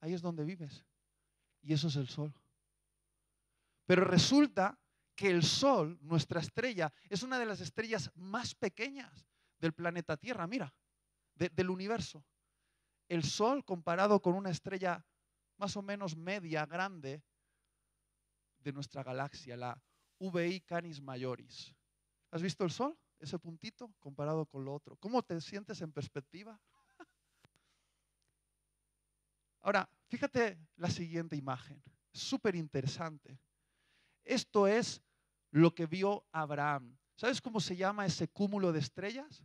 [0.00, 0.84] Ahí es donde vives.
[1.62, 2.32] Y eso es el Sol.
[3.86, 4.78] Pero resulta
[5.14, 9.26] que el Sol, nuestra estrella, es una de las estrellas más pequeñas
[9.58, 10.74] del planeta Tierra, mira,
[11.34, 12.24] del universo.
[13.08, 15.04] El Sol comparado con una estrella
[15.56, 17.22] más o menos media, grande,
[18.58, 19.80] de nuestra galaxia, la
[20.18, 21.74] VI Canis Majoris.
[22.30, 22.98] ¿Has visto el sol?
[23.18, 24.96] Ese puntito comparado con lo otro.
[24.96, 26.60] ¿Cómo te sientes en perspectiva?
[29.62, 31.82] Ahora, fíjate la siguiente imagen.
[32.12, 33.38] Súper interesante.
[34.24, 35.00] Esto es
[35.50, 36.98] lo que vio Abraham.
[37.14, 39.44] ¿Sabes cómo se llama ese cúmulo de estrellas?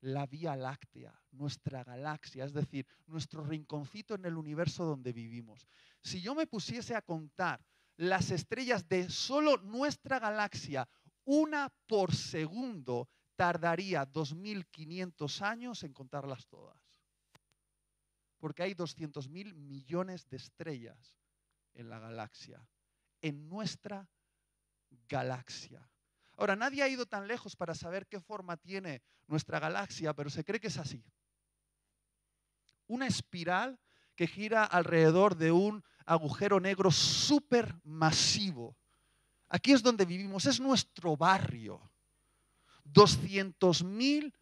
[0.00, 5.66] La Vía Láctea, nuestra galaxia, es decir, nuestro rinconcito en el universo donde vivimos.
[6.00, 7.64] Si yo me pusiese a contar
[7.96, 10.88] las estrellas de solo nuestra galaxia
[11.24, 16.80] una por segundo, tardaría 2.500 años en contarlas todas.
[18.38, 21.16] Porque hay 200.000 millones de estrellas
[21.74, 22.66] en la galaxia,
[23.22, 24.08] en nuestra
[25.08, 25.88] galaxia.
[26.36, 30.44] Ahora, nadie ha ido tan lejos para saber qué forma tiene nuestra galaxia, pero se
[30.44, 31.04] cree que es así.
[32.86, 33.78] Una espiral
[34.14, 38.76] que gira alrededor de un agujero negro supermasivo
[39.48, 41.92] Aquí es donde vivimos, es nuestro barrio.
[42.84, 44.32] 200 mil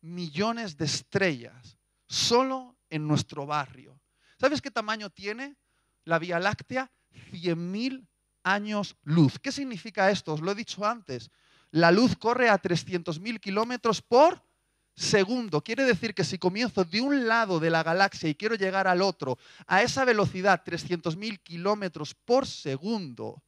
[0.00, 4.00] millones de estrellas solo en nuestro barrio.
[4.38, 5.56] ¿Sabes qué tamaño tiene
[6.04, 6.90] la Vía Láctea?
[7.30, 8.08] 100 mil
[8.42, 9.38] años luz.
[9.38, 10.34] ¿Qué significa esto?
[10.34, 11.30] Os lo he dicho antes.
[11.74, 14.40] La luz corre a 300 mil kilómetros por
[14.94, 15.60] segundo.
[15.60, 19.02] Quiere decir que si comienzo de un lado de la galaxia y quiero llegar al
[19.02, 23.42] otro a esa velocidad, 300 mil kilómetros por segundo,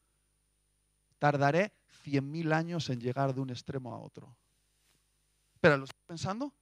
[1.20, 1.72] tardaré
[2.04, 4.36] 100.000 años en llegar de un extremo a otro.
[5.60, 6.52] Pero, ¿lo estoy pensando?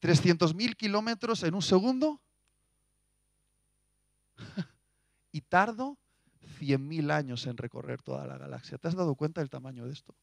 [0.00, 2.22] ¿300.000 kilómetros en un segundo?
[5.32, 5.98] y tardo
[6.60, 8.78] 100.000 años en recorrer toda la galaxia.
[8.78, 10.14] ¿Te has dado cuenta del tamaño de esto?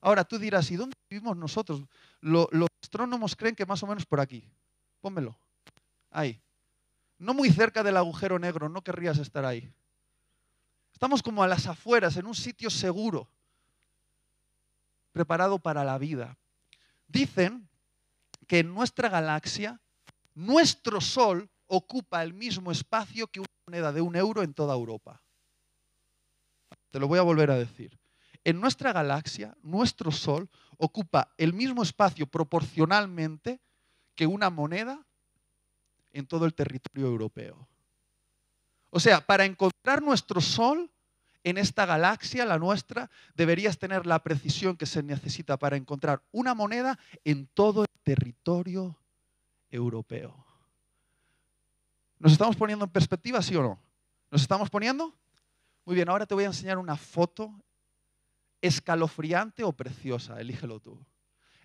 [0.00, 1.82] Ahora tú dirás, ¿y dónde vivimos nosotros?
[2.20, 4.44] los astrónomos creen que más o menos por aquí.
[5.00, 5.36] Pónmelo.
[6.10, 6.40] Ahí.
[7.18, 9.70] No muy cerca del agujero negro, no querrías estar ahí.
[10.92, 13.28] Estamos como a las afueras, en un sitio seguro,
[15.12, 16.36] preparado para la vida.
[17.08, 17.68] Dicen
[18.46, 19.80] que en nuestra galaxia,
[20.34, 25.22] nuestro Sol ocupa el mismo espacio que una moneda de un euro en toda Europa.
[26.90, 27.99] Te lo voy a volver a decir.
[28.44, 30.48] En nuestra galaxia, nuestro Sol
[30.78, 33.60] ocupa el mismo espacio proporcionalmente
[34.14, 35.04] que una moneda
[36.12, 37.68] en todo el territorio europeo.
[38.90, 40.90] O sea, para encontrar nuestro Sol
[41.44, 46.54] en esta galaxia, la nuestra, deberías tener la precisión que se necesita para encontrar una
[46.54, 48.98] moneda en todo el territorio
[49.70, 50.44] europeo.
[52.18, 53.80] ¿Nos estamos poniendo en perspectiva, sí o no?
[54.30, 55.14] ¿Nos estamos poniendo?
[55.84, 57.54] Muy bien, ahora te voy a enseñar una foto
[58.60, 61.04] escalofriante o preciosa, elígelo tú.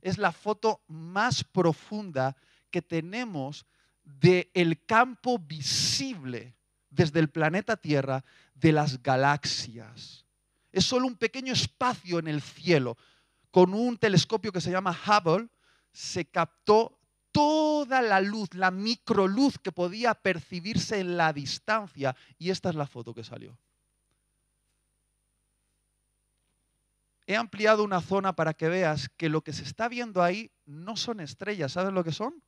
[0.01, 2.35] Es la foto más profunda
[2.69, 3.65] que tenemos
[4.03, 6.55] del el campo visible
[6.89, 10.25] desde el planeta Tierra de las galaxias.
[10.71, 12.97] Es solo un pequeño espacio en el cielo.
[13.51, 15.47] Con un telescopio que se llama Hubble
[15.91, 16.99] se captó
[17.31, 22.15] toda la luz, la microluz que podía percibirse en la distancia.
[22.37, 23.57] Y esta es la foto que salió.
[27.27, 30.95] He ampliado una zona para que veas que lo que se está viendo ahí no
[30.95, 31.71] son estrellas.
[31.71, 32.43] ¿Sabes lo que son?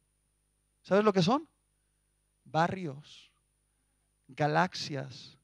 [0.83, 1.49] ¿Sabes lo que son?
[2.43, 3.31] Barrios,
[4.27, 5.37] galaxias.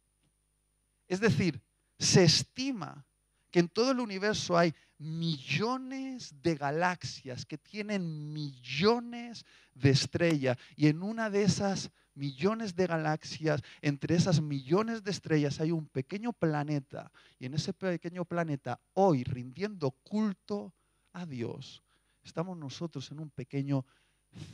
[1.08, 1.62] Es decir,
[1.98, 3.06] se estima
[3.50, 10.88] que en todo el universo hay millones de galaxias que tienen millones de estrellas y
[10.88, 16.34] en una de esas millones de galaxias, entre esas millones de estrellas hay un pequeño
[16.34, 20.74] planeta y en ese pequeño planeta hoy rindiendo culto
[21.12, 21.84] a Dios,
[22.24, 23.86] estamos nosotros en un pequeño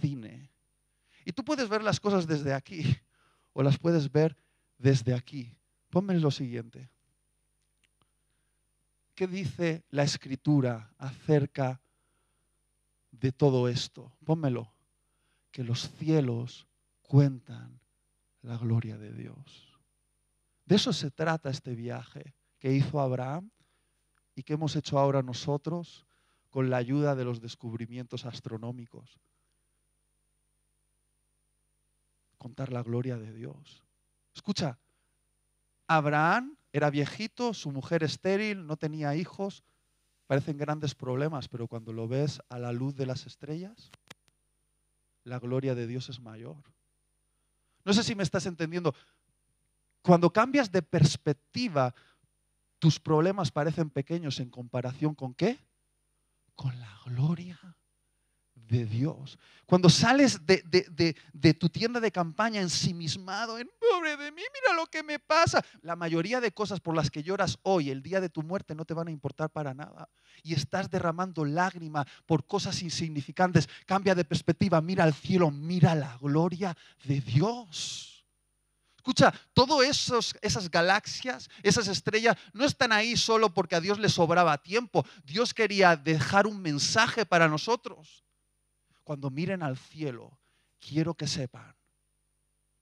[0.01, 0.51] cine.
[1.25, 2.83] Y tú puedes ver las cosas desde aquí
[3.53, 4.35] o las puedes ver
[4.77, 5.55] desde aquí.
[5.89, 6.89] Ponme lo siguiente.
[9.15, 11.81] ¿Qué dice la escritura acerca
[13.11, 14.13] de todo esto?
[14.23, 14.71] Pónmelo.
[15.51, 16.68] Que los cielos
[17.09, 17.81] cuentan
[18.43, 19.75] la gloria de Dios.
[20.65, 23.49] De eso se trata este viaje que hizo Abraham
[24.35, 26.05] y que hemos hecho ahora nosotros
[26.51, 29.19] con la ayuda de los descubrimientos astronómicos.
[32.37, 33.83] Contar la gloria de Dios.
[34.35, 34.77] Escucha,
[35.87, 39.63] Abraham era viejito, su mujer estéril, no tenía hijos,
[40.27, 43.89] parecen grandes problemas, pero cuando lo ves a la luz de las estrellas,
[45.23, 46.61] la gloria de Dios es mayor.
[47.85, 48.93] No sé si me estás entendiendo.
[50.01, 51.93] Cuando cambias de perspectiva,
[52.79, 55.59] tus problemas parecen pequeños en comparación con qué?
[56.55, 57.59] Con la gloria
[58.69, 59.37] de Dios.
[59.65, 65.03] Cuando sales de, tu tienda de campaña ensimismado, en pobre de mí, mira lo que
[65.03, 65.63] me pasa.
[65.81, 68.85] La mayoría de cosas por las que lloras hoy, el día de tu muerte, no
[68.85, 70.09] te van a importar para nada.
[70.43, 73.69] Y estás derramando lágrima por cosas insignificantes.
[73.85, 78.25] Cambia de perspectiva, mira al cielo, mira la gloria de Dios.
[78.97, 84.57] Escucha, todas esas galaxias, esas estrellas, no están ahí solo porque a Dios le sobraba
[84.57, 85.05] tiempo.
[85.23, 88.23] Dios quería dejar un mensaje para nosotros
[89.09, 90.37] cuando miren al cielo,
[90.79, 91.75] quiero que sepan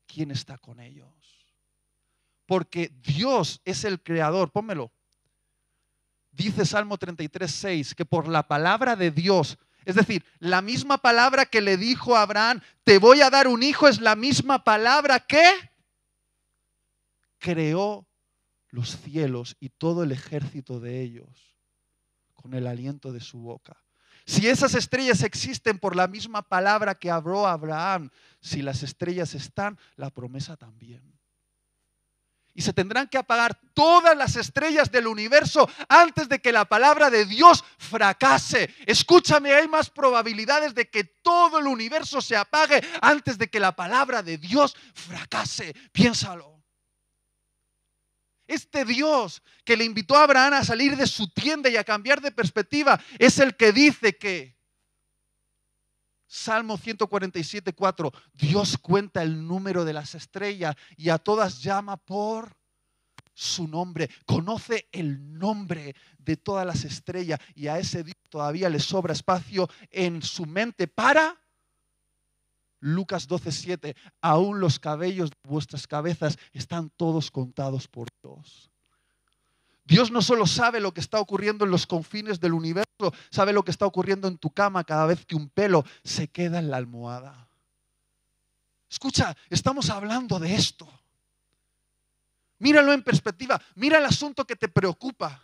[0.05, 1.07] quién está con ellos.
[2.45, 4.91] Porque Dios es el creador, pónmelo.
[6.33, 11.45] Dice Salmo 33, 6, que por la palabra de Dios, es decir, la misma palabra
[11.45, 15.21] que le dijo a Abraham, te voy a dar un hijo, es la misma palabra
[15.21, 15.49] que
[17.37, 18.05] creó
[18.71, 21.55] los cielos y todo el ejército de ellos
[22.33, 23.81] con el aliento de su boca.
[24.27, 28.09] Si esas estrellas existen por la misma palabra que habló Abraham,
[28.41, 31.01] si las estrellas están, la promesa también.
[32.53, 37.09] Y se tendrán que apagar todas las estrellas del universo antes de que la palabra
[37.09, 38.75] de Dios fracase.
[38.85, 43.77] Escúchame, hay más probabilidades de que todo el universo se apague antes de que la
[43.77, 45.73] palabra de Dios fracase.
[45.93, 46.56] Piénsalo.
[48.47, 52.21] Este Dios que le invitó a Abraham a salir de su tienda y a cambiar
[52.21, 54.57] de perspectiva es el que dice que
[56.27, 62.57] Salmo 147, 4, Dios cuenta el número de las estrellas y a todas llama por
[63.33, 68.79] su nombre, conoce el nombre de todas las estrellas y a ese Dios todavía le
[68.79, 71.39] sobra espacio en su mente para
[72.79, 78.69] Lucas 12:7, aún los cabellos de vuestras cabezas están todos contados por Dios.
[79.83, 83.63] Dios no solo sabe lo que está ocurriendo en los confines del universo, sabe lo
[83.63, 86.77] que está ocurriendo en tu cama cada vez que un pelo se queda en la
[86.77, 87.47] almohada.
[88.89, 90.87] Escucha, estamos hablando de esto.
[92.59, 93.61] Míralo en perspectiva.
[93.75, 95.41] Mira el asunto que te preocupa.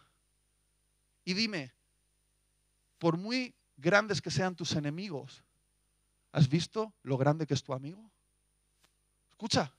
[1.26, 1.74] Y dime,
[2.98, 5.44] por muy grandes que sean tus enemigos,
[6.34, 8.12] ¿has visto lo grande que es tu amigo?
[9.30, 9.74] Escucha,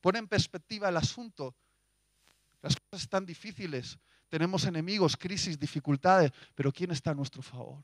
[0.00, 1.54] pon en perspectiva el asunto.
[2.62, 7.82] Las cosas están difíciles, tenemos enemigos, crisis, dificultades, pero ¿quién está a nuestro favor?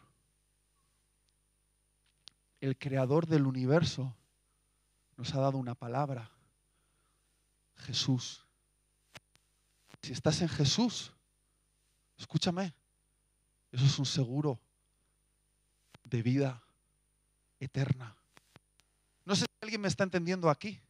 [2.60, 4.16] El creador del universo
[5.16, 6.30] nos ha dado una palabra,
[7.76, 8.46] Jesús.
[10.02, 11.12] Si estás en Jesús,
[12.16, 12.72] escúchame,
[13.72, 14.60] eso es un seguro
[16.04, 16.62] de vida
[17.60, 18.16] eterna.
[19.24, 20.80] No sé si alguien me está entendiendo aquí.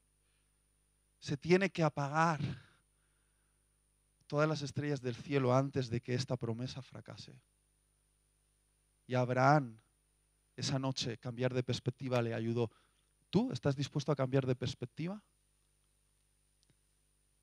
[1.19, 2.41] Se tiene que apagar
[4.27, 7.41] todas las estrellas del cielo antes de que esta promesa fracase.
[9.07, 9.81] Y Abraham
[10.59, 12.71] esa noche cambiar de perspectiva le ayudó.
[13.31, 15.23] ¿Tú estás dispuesto a cambiar de perspectiva?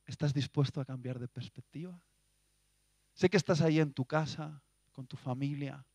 [0.05, 1.97] ¿Estás dispuesto a cambiar de perspectiva?
[3.13, 4.61] Sé que estás ahí en tu casa,
[4.91, 5.85] con tu familia,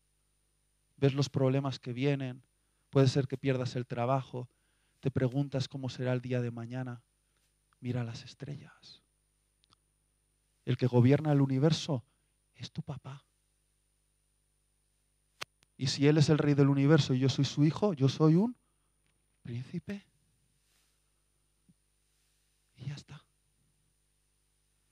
[0.96, 2.42] ves los problemas que vienen,
[2.90, 4.48] puede ser que pierdas el trabajo,
[5.00, 7.02] te preguntas cómo será el día de mañana.
[7.80, 9.02] Mira las estrellas.
[10.64, 12.04] El que gobierna el universo
[12.54, 13.24] es tu papá.
[15.76, 18.34] Y si Él es el rey del universo y yo soy su hijo, yo soy
[18.34, 18.54] un
[19.42, 20.06] príncipe.
[22.76, 23.24] Y ya está.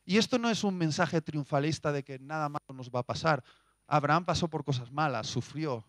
[0.07, 3.45] Y esto no es un mensaje triunfalista de que nada malo nos va a pasar.
[3.87, 5.85] Abraham pasó por cosas malas, sufrió.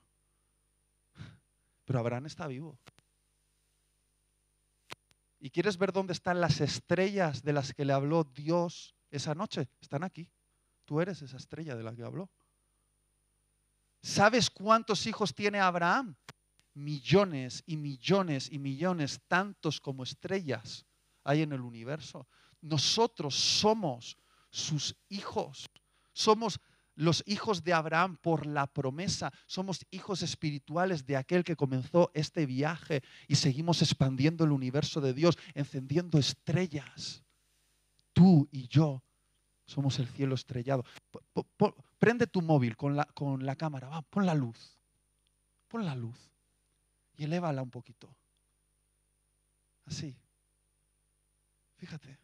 [1.89, 2.79] Pero Abraham está vivo.
[5.39, 9.71] ¿Y quieres ver dónde están las estrellas de las que le habló Dios esa noche?
[9.81, 10.29] Están aquí.
[10.85, 12.29] Tú eres esa estrella de la que habló.
[14.03, 16.15] ¿Sabes cuántos hijos tiene Abraham?
[16.75, 20.85] Millones y millones y millones, tantos como estrellas
[21.23, 22.27] hay en el universo.
[22.61, 24.15] Nosotros somos
[24.51, 25.67] sus hijos.
[26.13, 26.59] Somos
[26.99, 29.31] los hijos de Abraham por la promesa.
[29.45, 35.13] Somos hijos espirituales de aquel que comenzó este viaje y seguimos expandiendo el universo de
[35.13, 37.23] Dios, encendiendo estrellas.
[38.11, 39.01] Tú y yo
[39.65, 40.83] somos el cielo estrellado.
[41.97, 44.77] Prende tu móvil con la, con la cámara, va, pon la luz.
[45.69, 46.29] Pon la luz
[47.15, 48.13] y elévala un poquito.
[49.85, 50.17] Así.
[51.77, 52.19] Fíjate.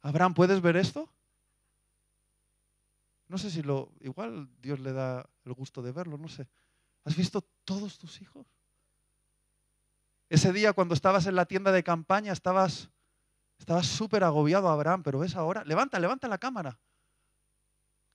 [0.00, 1.08] Abraham, ¿puedes ver esto?
[3.34, 6.46] No sé si lo, igual Dios le da el gusto de verlo, no sé.
[7.02, 8.46] ¿Has visto todos tus hijos?
[10.28, 12.90] Ese día cuando estabas en la tienda de campaña estabas
[13.58, 15.64] Estabas súper agobiado, Abraham, pero ves ahora.
[15.64, 16.78] Levanta, levanta la cámara.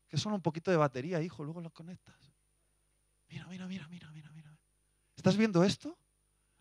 [0.07, 2.15] Que solo un poquito de batería, hijo, luego lo conectas.
[3.28, 4.57] Mira, mira, mira, mira, mira, mira.
[5.17, 5.97] ¿Estás viendo esto?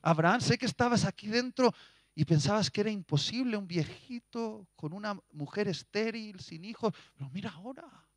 [0.03, 1.73] Abraham, sé que estabas aquí dentro
[2.17, 6.93] y pensabas que era imposible un viejito con una mujer estéril, sin hijos.
[7.15, 8.08] Pero mira ahora.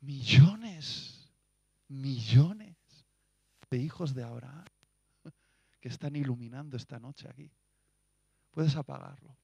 [0.00, 1.28] Millones,
[1.88, 2.76] millones
[3.70, 4.64] de hijos de Abraham
[5.80, 7.50] que están iluminando esta noche aquí.
[8.50, 9.36] Puedes apagarlo.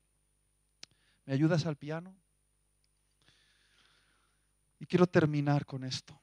[1.27, 2.15] ¿Me ayudas al piano?
[4.79, 6.21] Y quiero terminar con esto.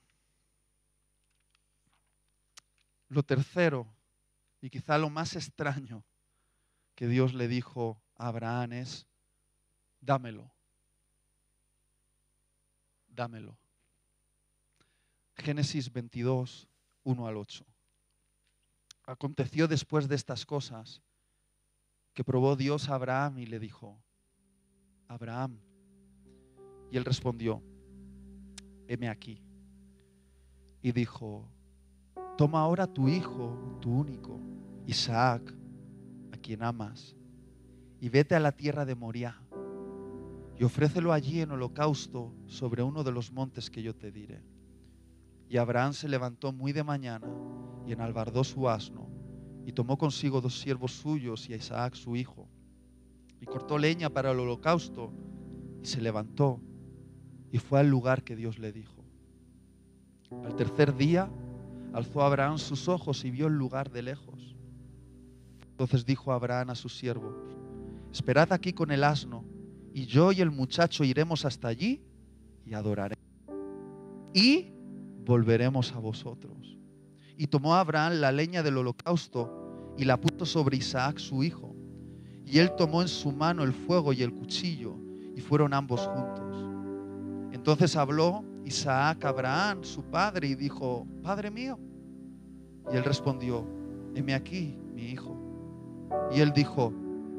[3.09, 3.87] Lo tercero,
[4.61, 6.03] y quizá lo más extraño
[6.95, 9.07] que Dios le dijo a Abraham es,
[9.99, 10.51] dámelo,
[13.09, 13.57] dámelo.
[15.41, 16.67] Génesis 22,
[17.03, 17.65] 1 al 8.
[19.05, 21.01] Aconteció después de estas cosas
[22.13, 23.99] que probó Dios a Abraham y le dijo,
[25.07, 25.57] Abraham.
[26.91, 27.61] Y él respondió,
[28.87, 29.41] heme aquí.
[30.81, 31.47] Y dijo,
[32.37, 34.39] toma ahora tu hijo, tu único,
[34.85, 35.53] Isaac,
[36.31, 37.15] a quien amas,
[37.99, 39.41] y vete a la tierra de Moriah,
[40.59, 44.50] y ofrécelo allí en holocausto sobre uno de los montes que yo te diré.
[45.51, 47.27] Y Abraham se levantó muy de mañana
[47.85, 49.09] y enalbardó su asno
[49.65, 52.47] y tomó consigo dos siervos suyos y a Isaac su hijo,
[53.41, 55.11] y cortó leña para el holocausto,
[55.83, 56.61] y se levantó
[57.51, 59.03] y fue al lugar que Dios le dijo.
[60.45, 61.29] Al tercer día
[61.91, 64.55] alzó Abraham sus ojos y vio el lugar de lejos.
[65.71, 67.35] Entonces dijo Abraham a sus siervos,
[68.09, 69.43] esperad aquí con el asno,
[69.93, 72.01] y yo y el muchacho iremos hasta allí
[72.65, 73.17] y adoraré.
[74.33, 74.71] Y
[75.25, 76.77] volveremos a vosotros.
[77.37, 81.75] Y tomó Abraham la leña del holocausto y la puso sobre Isaac su hijo.
[82.45, 84.95] Y él tomó en su mano el fuego y el cuchillo
[85.35, 86.55] y fueron ambos juntos.
[87.51, 91.79] Entonces habló Isaac a Abraham, su padre, y dijo, Padre mío.
[92.91, 93.65] Y él respondió,
[94.15, 95.37] heme aquí, mi hijo.
[96.31, 96.93] Y él dijo,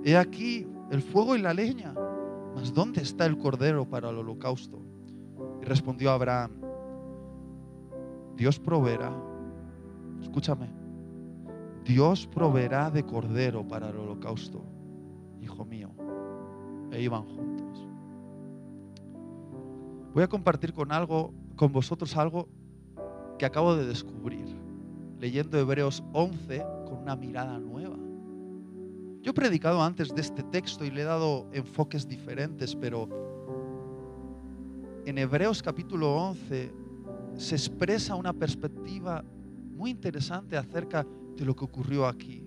[0.04, 1.94] he aquí el fuego y la leña,
[2.54, 4.80] mas ¿dónde está el cordero para el holocausto?
[5.60, 6.52] Y respondió Abraham,
[8.42, 9.14] Dios proveerá,
[10.20, 10.68] escúchame,
[11.84, 14.64] Dios proveerá de cordero para el holocausto,
[15.40, 15.90] hijo mío.
[16.90, 17.86] E iban juntos.
[20.12, 22.48] Voy a compartir con algo, con vosotros algo
[23.38, 24.46] que acabo de descubrir,
[25.20, 27.96] leyendo Hebreos 11 con una mirada nueva.
[29.22, 33.08] Yo he predicado antes de este texto y le he dado enfoques diferentes, pero
[35.06, 36.81] en Hebreos capítulo 11
[37.36, 39.24] se expresa una perspectiva
[39.70, 41.06] muy interesante acerca
[41.36, 42.46] de lo que ocurrió aquí.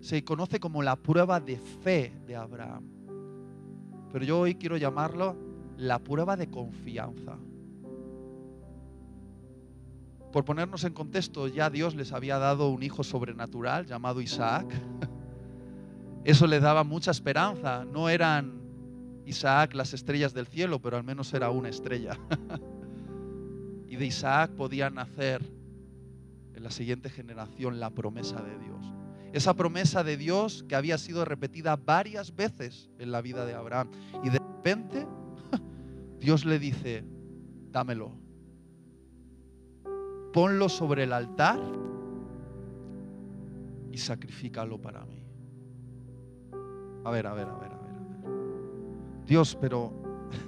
[0.00, 2.84] Se conoce como la prueba de fe de Abraham.
[4.12, 5.36] Pero yo hoy quiero llamarlo
[5.76, 7.36] la prueba de confianza.
[10.32, 14.66] Por ponernos en contexto, ya Dios les había dado un hijo sobrenatural llamado Isaac.
[16.24, 17.84] Eso le daba mucha esperanza.
[17.84, 18.60] No eran
[19.26, 22.18] Isaac las estrellas del cielo, pero al menos era una estrella.
[23.94, 25.40] y de Isaac podía nacer
[26.52, 28.84] en la siguiente generación la promesa de Dios.
[29.32, 33.90] Esa promesa de Dios que había sido repetida varias veces en la vida de Abraham.
[34.24, 35.06] Y de repente
[36.18, 37.04] Dios le dice,
[37.70, 38.10] dámelo.
[40.32, 41.60] Ponlo sobre el altar
[43.92, 45.24] y sacrifícalo para mí.
[47.04, 47.92] A ver, a ver, a ver, a ver.
[47.92, 49.24] A ver.
[49.24, 49.92] Dios, pero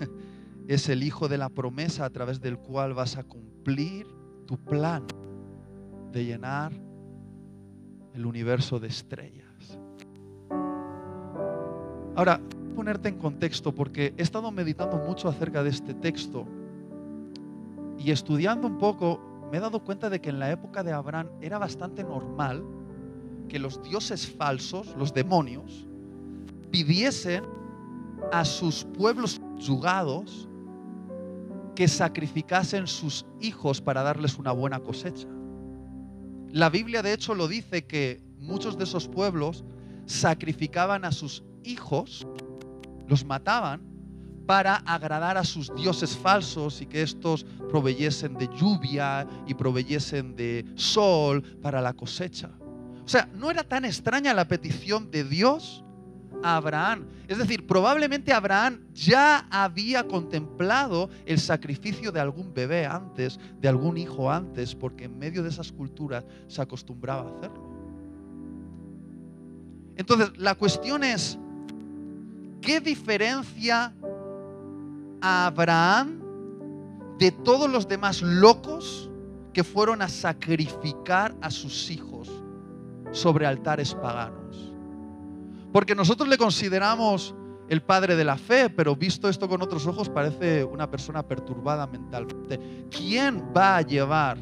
[0.69, 4.07] es el hijo de la promesa a través del cual vas a cumplir
[4.47, 5.05] tu plan
[6.13, 6.73] de llenar
[8.15, 9.79] el universo de estrellas.
[12.17, 12.41] Ahora,
[12.75, 16.47] ponerte en contexto porque he estado meditando mucho acerca de este texto
[17.99, 21.29] y estudiando un poco me he dado cuenta de que en la época de Abraham
[21.41, 22.65] era bastante normal
[23.49, 25.87] que los dioses falsos, los demonios,
[26.71, 27.45] pidiesen
[28.33, 30.49] a sus pueblos yugados
[31.77, 35.29] que sacrificasen sus hijos para darles una buena cosecha.
[36.51, 39.65] La Biblia de hecho lo dice que muchos de esos pueblos
[40.07, 42.27] sacrificaban a sus hijos,
[43.07, 43.83] los mataban
[44.47, 50.65] para agradar a sus dioses falsos y que estos proveyesen de lluvia y proveyesen de
[50.77, 52.51] sol para la cosecha.
[53.05, 55.85] O sea, no era tan extraña la petición de Dios
[56.43, 57.05] Abraham.
[57.29, 63.97] Es decir, probablemente Abraham ya había contemplado el sacrificio de algún bebé antes, de algún
[63.97, 67.67] hijo antes, porque en medio de esas culturas se acostumbraba a hacerlo.
[69.97, 71.39] Entonces, la cuestión es,
[72.61, 73.95] ¿qué diferencia
[75.21, 76.21] a Abraham
[77.19, 79.11] de todos los demás locos
[79.53, 82.31] que fueron a sacrificar a sus hijos
[83.11, 84.76] sobre altares paganos?
[85.77, 87.35] Porque nosotros le consideramos
[87.69, 91.87] el padre de la fe, pero visto esto con otros ojos parece una persona perturbada
[91.87, 92.87] mentalmente.
[92.91, 94.39] ¿Quién va a llevar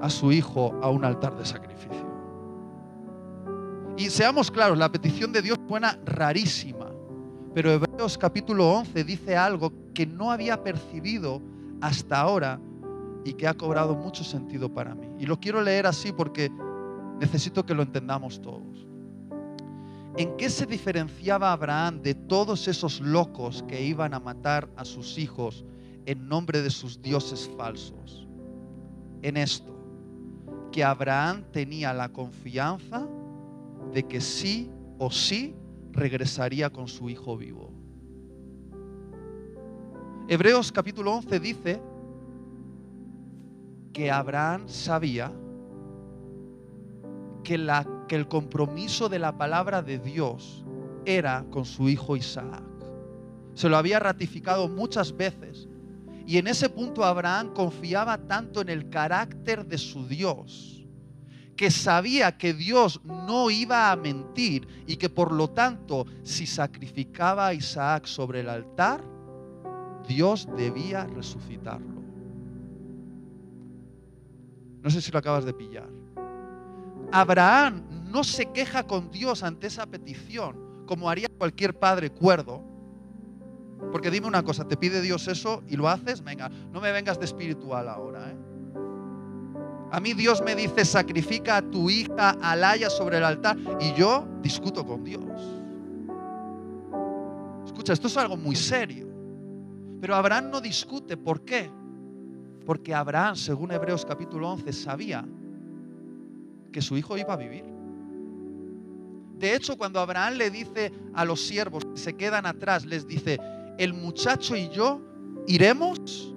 [0.00, 2.06] a su hijo a un altar de sacrificio?
[3.96, 6.92] Y seamos claros, la petición de Dios suena rarísima,
[7.52, 11.42] pero Hebreos capítulo 11 dice algo que no había percibido
[11.80, 12.60] hasta ahora
[13.24, 15.08] y que ha cobrado mucho sentido para mí.
[15.18, 16.52] Y lo quiero leer así porque
[17.18, 18.71] necesito que lo entendamos todos.
[20.16, 25.16] ¿En qué se diferenciaba Abraham de todos esos locos que iban a matar a sus
[25.16, 25.64] hijos
[26.04, 28.28] en nombre de sus dioses falsos?
[29.22, 29.72] En esto,
[30.70, 33.08] que Abraham tenía la confianza
[33.94, 35.54] de que sí o sí
[35.92, 37.72] regresaría con su hijo vivo.
[40.28, 41.82] Hebreos capítulo 11 dice
[43.92, 45.32] que Abraham sabía
[47.42, 50.64] que, el compromiso de la palabra de Dios
[51.04, 52.62] era con su hijo Isaac.
[53.54, 55.68] Se lo había ratificado muchas veces.
[56.26, 60.86] Y en ese punto Abraham confiaba tanto en el carácter de su Dios,
[61.56, 67.48] que sabía que Dios no iba a mentir y que por lo tanto si sacrificaba
[67.48, 69.02] a Isaac sobre el altar,
[70.06, 72.02] Dios debía resucitarlo.
[74.82, 76.01] No sé si lo acabas de pillar.
[77.12, 82.62] Abraham no se queja con Dios ante esa petición, como haría cualquier padre cuerdo.
[83.90, 87.18] Porque dime una cosa, te pide Dios eso y lo haces, venga, no me vengas
[87.18, 88.30] de espiritual ahora.
[88.30, 88.36] ¿eh?
[89.90, 94.26] A mí Dios me dice, sacrifica a tu hija Alaya sobre el altar y yo
[94.40, 95.24] discuto con Dios.
[97.66, 99.08] Escucha, esto es algo muy serio.
[100.00, 101.16] Pero Abraham no discute.
[101.16, 101.70] ¿Por qué?
[102.64, 105.26] Porque Abraham, según Hebreos capítulo 11, sabía
[106.72, 107.64] que su hijo iba a vivir.
[109.42, 113.40] De hecho, cuando Abraham le dice a los siervos que se quedan atrás, les dice,
[113.76, 115.02] el muchacho y yo
[115.48, 116.32] iremos,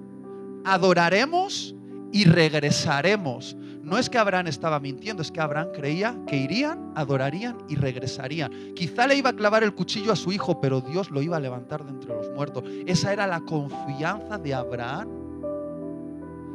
[0.64, 1.74] adoraremos
[2.12, 3.56] y regresaremos.
[3.82, 8.74] No es que Abraham estaba mintiendo, es que Abraham creía que irían, adorarían y regresarían.
[8.74, 11.40] Quizá le iba a clavar el cuchillo a su hijo, pero Dios lo iba a
[11.40, 12.64] levantar de entre los muertos.
[12.86, 15.08] Esa era la confianza de Abraham.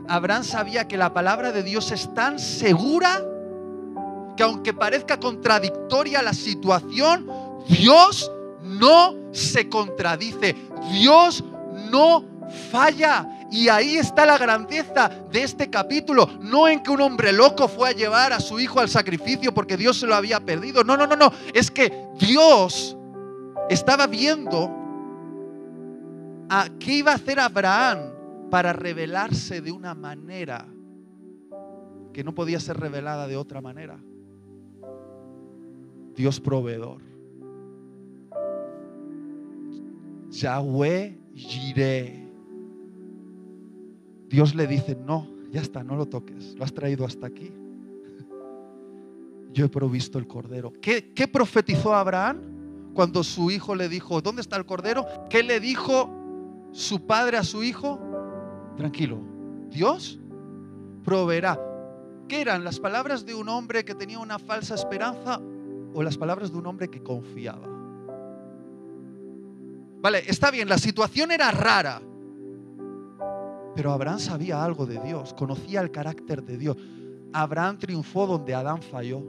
[0.10, 3.26] Abraham sabía que la palabra de Dios es tan segura
[4.42, 7.30] que aunque parezca contradictoria la situación,
[7.70, 8.32] Dios
[8.64, 10.56] no se contradice.
[10.92, 11.44] Dios
[11.92, 12.26] no
[12.72, 13.48] falla.
[13.52, 16.28] Y ahí está la grandeza de este capítulo.
[16.40, 19.78] No en que un hombre loco fue a llevar a su hijo al sacrificio porque
[19.78, 20.84] Dios se lo había perdido.
[20.84, 21.32] No, no, no, no.
[21.54, 22.98] Es que Dios
[23.70, 24.72] estaba viendo
[26.50, 28.10] a qué iba a hacer Abraham
[28.50, 30.66] para revelarse de una manera
[32.12, 34.00] que no podía ser revelada de otra manera.
[36.16, 37.02] Dios proveedor.
[40.30, 42.28] Yahweh Jireh.
[44.30, 47.52] Dios le dice, no, ya está, no lo toques, lo has traído hasta aquí.
[49.52, 50.72] Yo he provisto el cordero.
[50.82, 52.40] ¿Qué, qué profetizó Abraham
[52.94, 55.06] cuando su hijo le dijo, ¿dónde está el cordero?
[55.30, 56.10] ¿Qué le dijo
[56.72, 58.00] su padre a su hijo?
[58.78, 59.20] Tranquilo,
[59.70, 60.18] Dios
[61.04, 61.60] proveerá.
[62.30, 65.42] ¿Qué eran las palabras de un hombre que tenía una falsa esperanza
[65.94, 67.68] o las palabras de un hombre que confiaba?
[70.02, 72.02] Vale, está bien, la situación era rara.
[73.76, 76.78] Pero Abraham sabía algo de Dios, conocía el carácter de Dios.
[77.34, 79.22] Abraham triunfó donde Adán falló.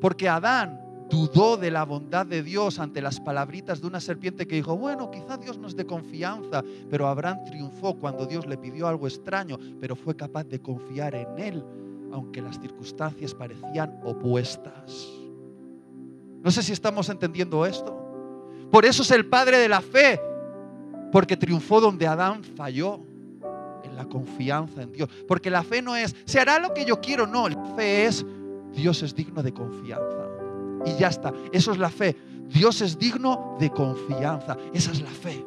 [0.00, 0.80] Porque Adán
[1.10, 5.10] dudó de la bondad de Dios ante las palabritas de una serpiente que dijo, bueno,
[5.10, 9.94] quizá Dios nos dé confianza, pero Abraham triunfó cuando Dios le pidió algo extraño, pero
[9.94, 11.64] fue capaz de confiar en él,
[12.12, 15.19] aunque las circunstancias parecían opuestas.
[16.42, 17.96] No sé si estamos entendiendo esto.
[18.70, 20.20] Por eso es el padre de la fe,
[21.12, 23.00] porque triunfó donde Adán falló
[23.82, 25.08] en la confianza en Dios.
[25.26, 28.24] Porque la fe no es, se hará lo que yo quiero, no, la fe es,
[28.72, 30.28] Dios es digno de confianza.
[30.86, 32.16] Y ya está, eso es la fe.
[32.48, 35.44] Dios es digno de confianza, esa es la fe.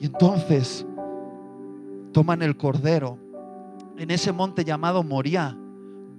[0.00, 0.84] Y entonces
[2.12, 3.18] toman el cordero
[3.96, 5.56] en ese monte llamado Moriah,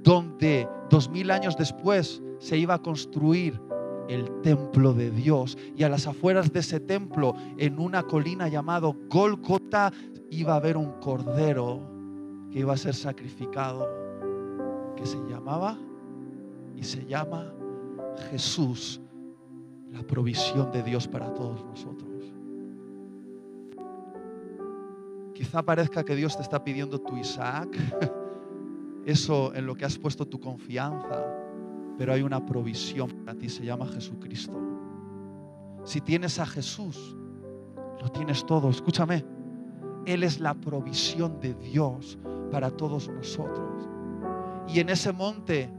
[0.02, 3.60] donde dos mil años después se iba a construir
[4.08, 5.58] el templo de Dios.
[5.76, 9.92] Y a las afueras de ese templo, en una colina llamado Golgota,
[10.30, 11.82] iba a haber un cordero
[12.52, 13.88] que iba a ser sacrificado,
[14.96, 15.78] que se llamaba
[16.76, 17.54] y se llama
[18.30, 19.02] Jesús,
[19.92, 22.10] la provisión de Dios para todos nosotros.
[25.34, 27.76] Quizá parezca que Dios te está pidiendo tu Isaac,
[29.06, 31.26] eso en lo que has puesto tu confianza,
[31.98, 34.60] pero hay una provisión para ti, se llama Jesucristo.
[35.84, 37.16] Si tienes a Jesús,
[38.02, 38.70] lo tienes todo.
[38.70, 39.26] Escúchame,
[40.06, 42.18] Él es la provisión de Dios
[42.52, 43.88] para todos nosotros.
[44.68, 45.70] Y en ese monte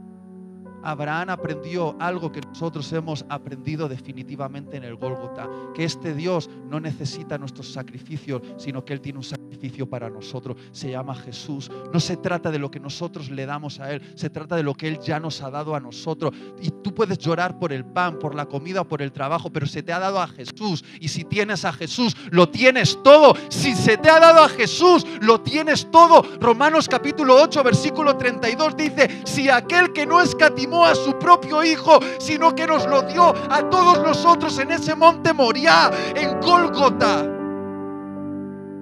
[0.85, 6.79] Abraham aprendió algo que nosotros hemos aprendido definitivamente en el Gólgota, que este Dios no
[6.79, 10.57] necesita nuestros sacrificios, sino que Él tiene un sacrificio para nosotros.
[10.71, 11.71] Se llama Jesús.
[11.91, 14.75] No se trata de lo que nosotros le damos a Él, se trata de lo
[14.75, 16.33] que Él ya nos ha dado a nosotros.
[16.61, 19.81] Y tú puedes llorar por el pan, por la comida por el trabajo, pero se
[19.81, 20.85] te ha dado a Jesús.
[20.99, 23.35] Y si tienes a Jesús, lo tienes todo.
[23.49, 26.21] Si se te ha dado a Jesús, lo tienes todo.
[26.39, 31.99] Romanos capítulo 8, versículo 32 dice, si aquel que no escatimó a su propio Hijo,
[32.19, 37.31] sino que nos lo dio a todos nosotros en ese monte Moriah, en Gólgota.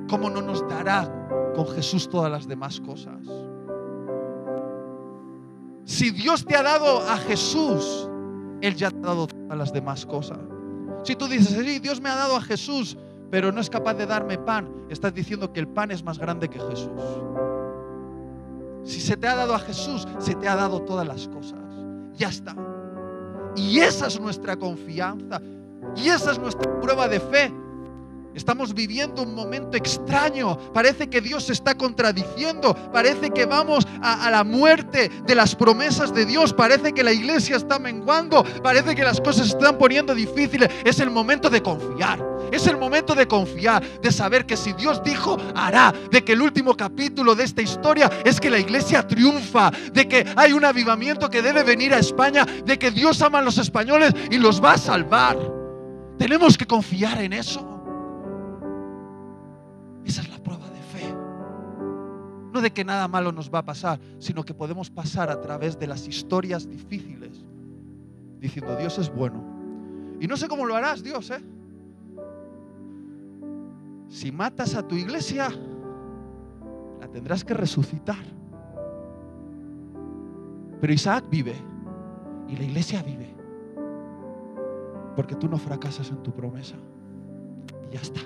[0.09, 1.09] ¿Cómo no nos dará
[1.55, 3.19] con Jesús todas las demás cosas?
[5.85, 8.09] Si Dios te ha dado a Jesús,
[8.61, 10.39] Él ya te ha dado todas las demás cosas.
[11.03, 12.97] Si tú dices, sí, Dios me ha dado a Jesús,
[13.29, 16.49] pero no es capaz de darme pan, estás diciendo que el pan es más grande
[16.49, 16.91] que Jesús.
[18.83, 21.62] Si se te ha dado a Jesús, se te ha dado todas las cosas.
[22.15, 22.55] Ya está.
[23.55, 25.41] Y esa es nuestra confianza.
[25.95, 27.51] Y esa es nuestra prueba de fe.
[28.35, 30.57] Estamos viviendo un momento extraño.
[30.73, 32.73] Parece que Dios se está contradiciendo.
[32.91, 36.53] Parece que vamos a, la muerte de las promesas de Dios.
[36.53, 38.43] Parece que la iglesia está menguando.
[38.63, 40.69] Parece que las cosas se están poniendo difíciles.
[40.83, 42.33] Es el momento de confiar.
[42.51, 45.93] Es el momento de confiar, de saber que si Dios dijo, hará.
[46.11, 49.71] De que el último capítulo de esta historia es que la iglesia triunfa.
[49.93, 52.45] De que hay un avivamiento que debe venir a España.
[52.45, 55.37] De que Dios ama a los españoles y los va a salvar.
[56.17, 57.72] Tenemos que confiar en eso.
[62.53, 65.79] No de que nada malo nos va a pasar, sino que podemos pasar a través
[65.79, 67.43] de las historias difíciles
[68.39, 69.43] diciendo, Dios es bueno.
[70.19, 71.43] Y no sé cómo lo harás, Dios, ¿eh?
[74.07, 75.49] Si matas a tu iglesia,
[76.99, 78.23] la tendrás que resucitar.
[80.79, 81.55] Pero Isaac vive
[82.47, 83.33] y la iglesia vive.
[85.15, 86.75] Porque tú no fracasas en tu promesa.
[87.89, 88.21] Y ya está.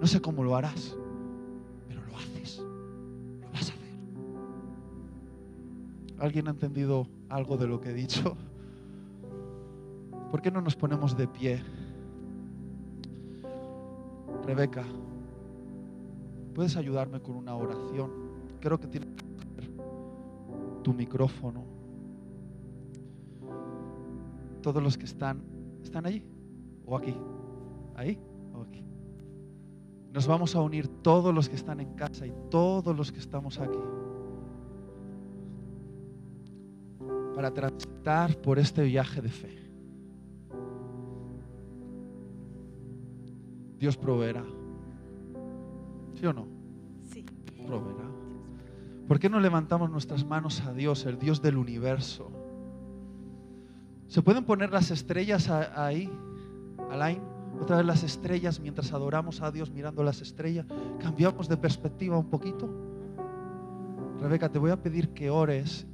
[0.00, 0.96] No sé cómo lo harás,
[2.16, 2.58] lo haces.
[3.40, 3.90] Lo vas a hacer.
[6.18, 8.36] ¿Alguien ha entendido algo de lo que he dicho?
[10.30, 11.62] ¿Por qué no nos ponemos de pie?
[14.44, 14.84] Rebeca,
[16.54, 18.10] ¿puedes ayudarme con una oración?
[18.60, 19.26] Creo que tienes que
[20.82, 21.64] tu micrófono.
[24.62, 25.42] Todos los que están,
[25.82, 26.22] ¿están allí?
[26.86, 27.16] ¿O aquí?
[27.96, 28.18] ¿Ahí?
[30.16, 33.60] Nos vamos a unir todos los que están en casa y todos los que estamos
[33.60, 33.78] aquí.
[37.34, 39.58] Para transitar por este viaje de fe.
[43.78, 44.42] Dios proveerá.
[46.14, 46.46] ¿Sí o no?
[47.12, 47.26] Sí.
[47.66, 48.08] Proveerá.
[49.06, 52.30] ¿Por qué no levantamos nuestras manos a Dios, el Dios del universo?
[54.08, 56.10] ¿Se pueden poner las estrellas ahí,
[56.90, 57.35] Alain?
[57.60, 60.66] Otra vez las estrellas mientras adoramos a Dios mirando las estrellas.
[61.00, 62.68] Cambiamos de perspectiva un poquito.
[64.20, 65.86] Rebeca, te voy a pedir que ores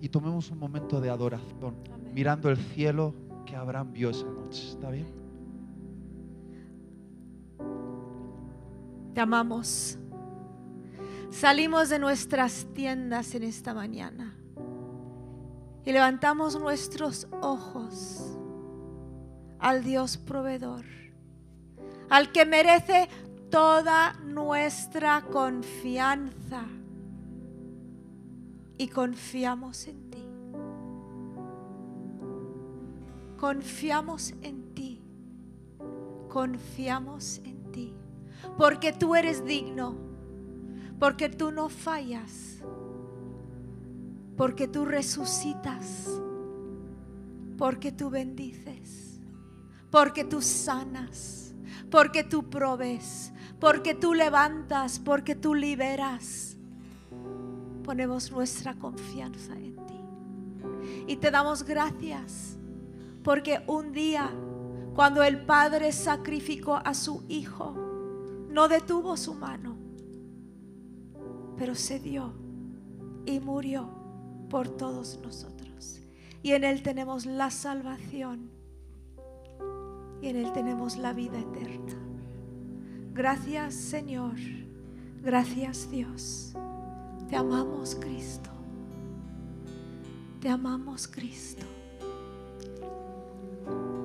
[0.00, 2.14] y tomemos un momento de adoración, Amén.
[2.14, 3.14] mirando el cielo
[3.44, 4.68] que Abraham vio esa noche.
[4.68, 5.06] ¿Está bien?
[9.14, 9.98] Te amamos.
[11.30, 14.34] Salimos de nuestras tiendas en esta mañana
[15.84, 18.38] y levantamos nuestros ojos
[19.58, 20.84] al Dios proveedor,
[22.10, 23.08] al que merece
[23.50, 26.64] toda nuestra confianza.
[28.76, 30.24] Y confiamos en ti.
[33.36, 35.02] Confiamos en ti.
[36.28, 37.94] Confiamos en ti.
[38.56, 39.96] Porque tú eres digno,
[40.98, 42.62] porque tú no fallas,
[44.36, 46.08] porque tú resucitas,
[47.56, 49.20] porque tú bendices,
[49.90, 51.47] porque tú sanas,
[51.90, 56.56] porque tú provees, porque tú levantas, porque tú liberas.
[57.84, 60.00] Ponemos nuestra confianza en ti
[61.06, 62.58] y te damos gracias
[63.22, 64.30] porque un día
[64.94, 67.74] cuando el Padre sacrificó a su Hijo,
[68.50, 69.76] no detuvo su mano,
[71.56, 72.32] pero se dio
[73.24, 73.88] y murió
[74.50, 76.00] por todos nosotros.
[76.42, 78.50] Y en Él tenemos la salvación
[80.20, 81.94] y en Él tenemos la vida eterna.
[83.12, 84.36] Gracias Señor,
[85.22, 86.54] gracias Dios.
[87.28, 88.50] Te amamos Cristo.
[90.40, 91.66] Te amamos Cristo.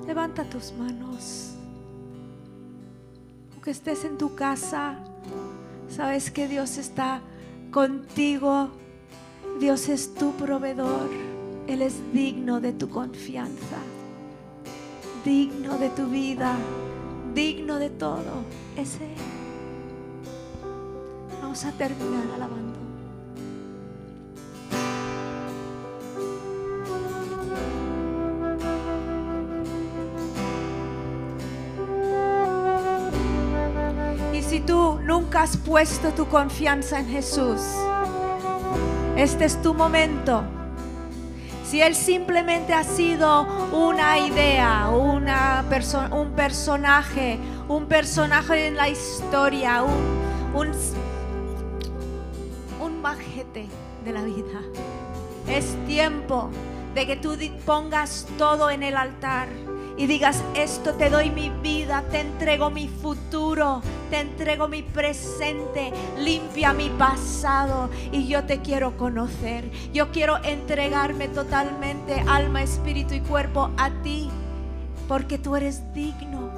[0.06, 1.54] Levanta tus manos.
[3.54, 4.98] Aunque estés en tu casa,
[5.88, 7.22] sabes que Dios está
[7.72, 8.70] contigo.
[9.60, 11.10] Dios es tu proveedor.
[11.68, 13.78] Él es digno de tu confianza.
[15.24, 16.56] Digno de tu vida.
[17.34, 18.44] Digno de todo.
[18.76, 18.98] Es.
[21.42, 22.74] Vamos a terminar alabando.
[34.34, 37.62] Y si tú nunca has puesto tu confianza en Jesús,
[39.16, 40.44] este es tu momento.
[41.74, 45.66] Si Él simplemente ha sido una idea, una
[46.12, 49.96] un personaje, un personaje en la historia, un,
[50.54, 50.72] un,
[52.80, 53.68] un majete
[54.06, 54.62] de la vida,
[55.48, 56.52] es tiempo
[56.94, 59.48] de que tú pongas todo en el altar
[59.98, 63.82] y digas, esto te doy mi vida, te entrego mi futuro,
[64.14, 69.72] te entrego mi presente, limpia mi pasado y yo te quiero conocer.
[69.92, 74.30] Yo quiero entregarme totalmente, alma, espíritu y cuerpo a ti,
[75.08, 76.52] porque tú eres digno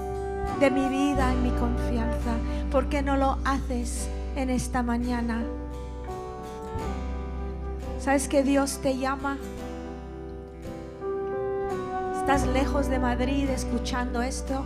[0.60, 2.34] de mi vida y mi confianza.
[2.72, 5.42] ¿Por qué no lo haces en esta mañana?
[8.02, 9.38] ¿Sabes que Dios te llama?
[12.20, 14.62] Estás lejos de Madrid escuchando esto.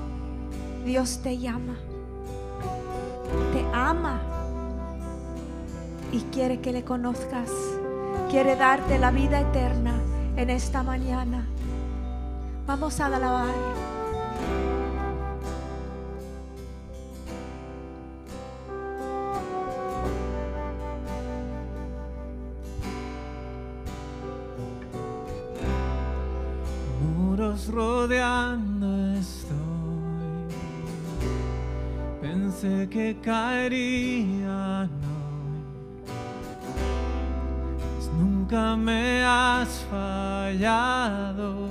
[0.83, 1.77] Dios te llama
[3.53, 4.19] te ama
[6.11, 7.49] y quiere que le conozcas.
[8.29, 9.95] Quiere darte la vida eterna
[10.35, 11.45] en esta mañana.
[12.67, 13.55] Vamos a alabar.
[27.17, 28.78] Muros rodean
[32.59, 35.19] pensé que caería, no.
[37.95, 41.69] Pues nunca me has fallado.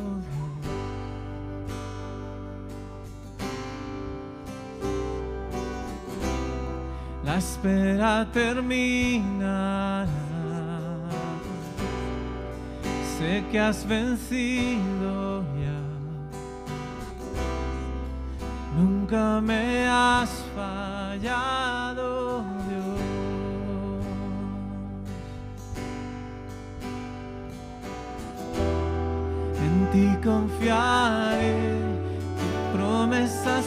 [7.24, 10.06] La espera terminará.
[13.18, 15.80] Sé que has vencido ya.
[18.76, 23.00] Nunca me has fallado, Dios.
[29.66, 31.54] En ti confiaré,
[32.38, 33.64] tus promesas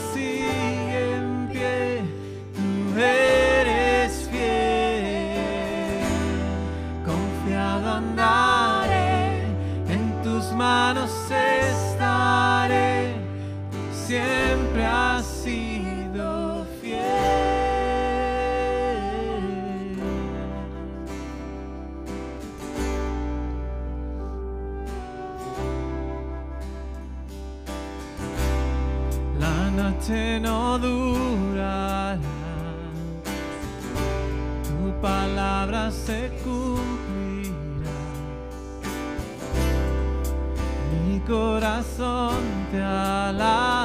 [41.97, 43.81] corazón te alabará.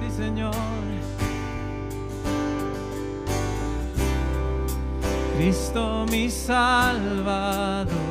[0.00, 0.54] Sí, Señor.
[5.36, 8.01] Cristo mi Salvador.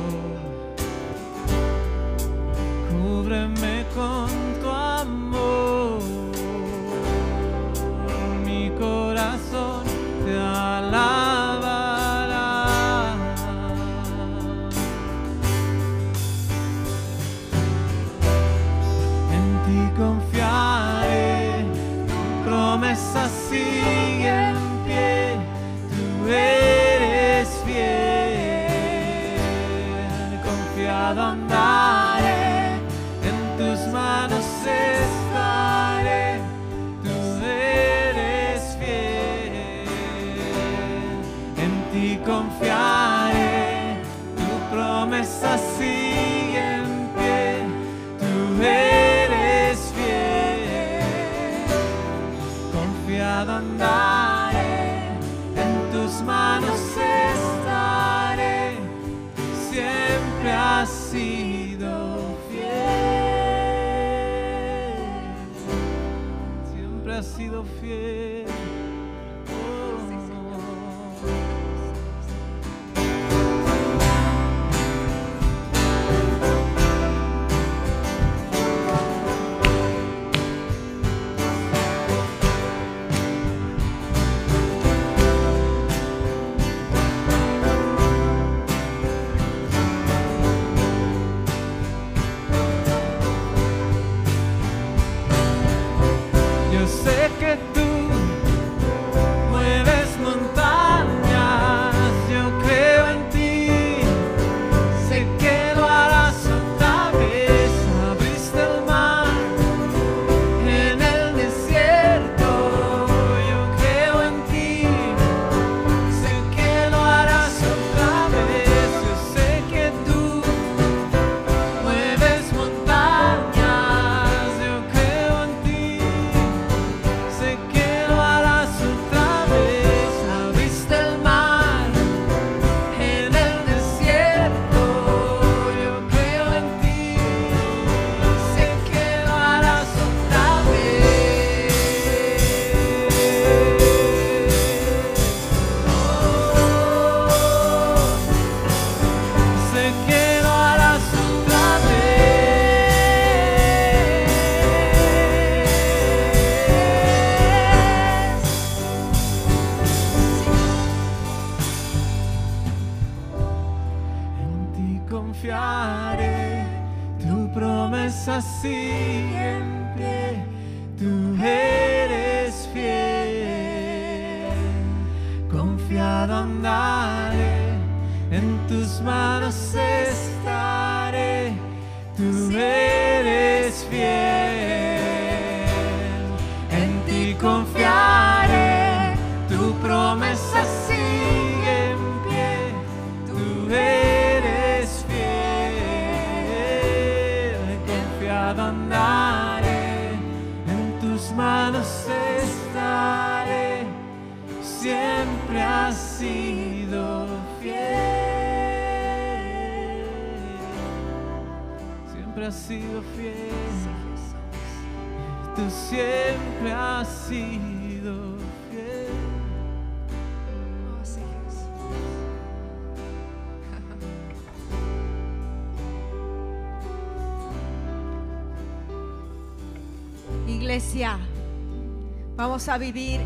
[232.68, 233.20] A vivir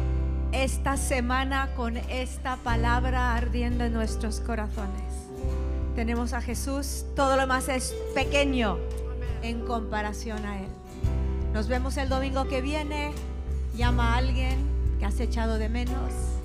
[0.53, 5.03] esta semana con esta palabra ardiendo en nuestros corazones.
[5.95, 8.79] Tenemos a Jesús, todo lo más es pequeño
[9.43, 10.69] en comparación a Él.
[11.53, 13.13] Nos vemos el domingo que viene.
[13.77, 14.59] Llama a alguien
[14.99, 16.36] que has echado de menos.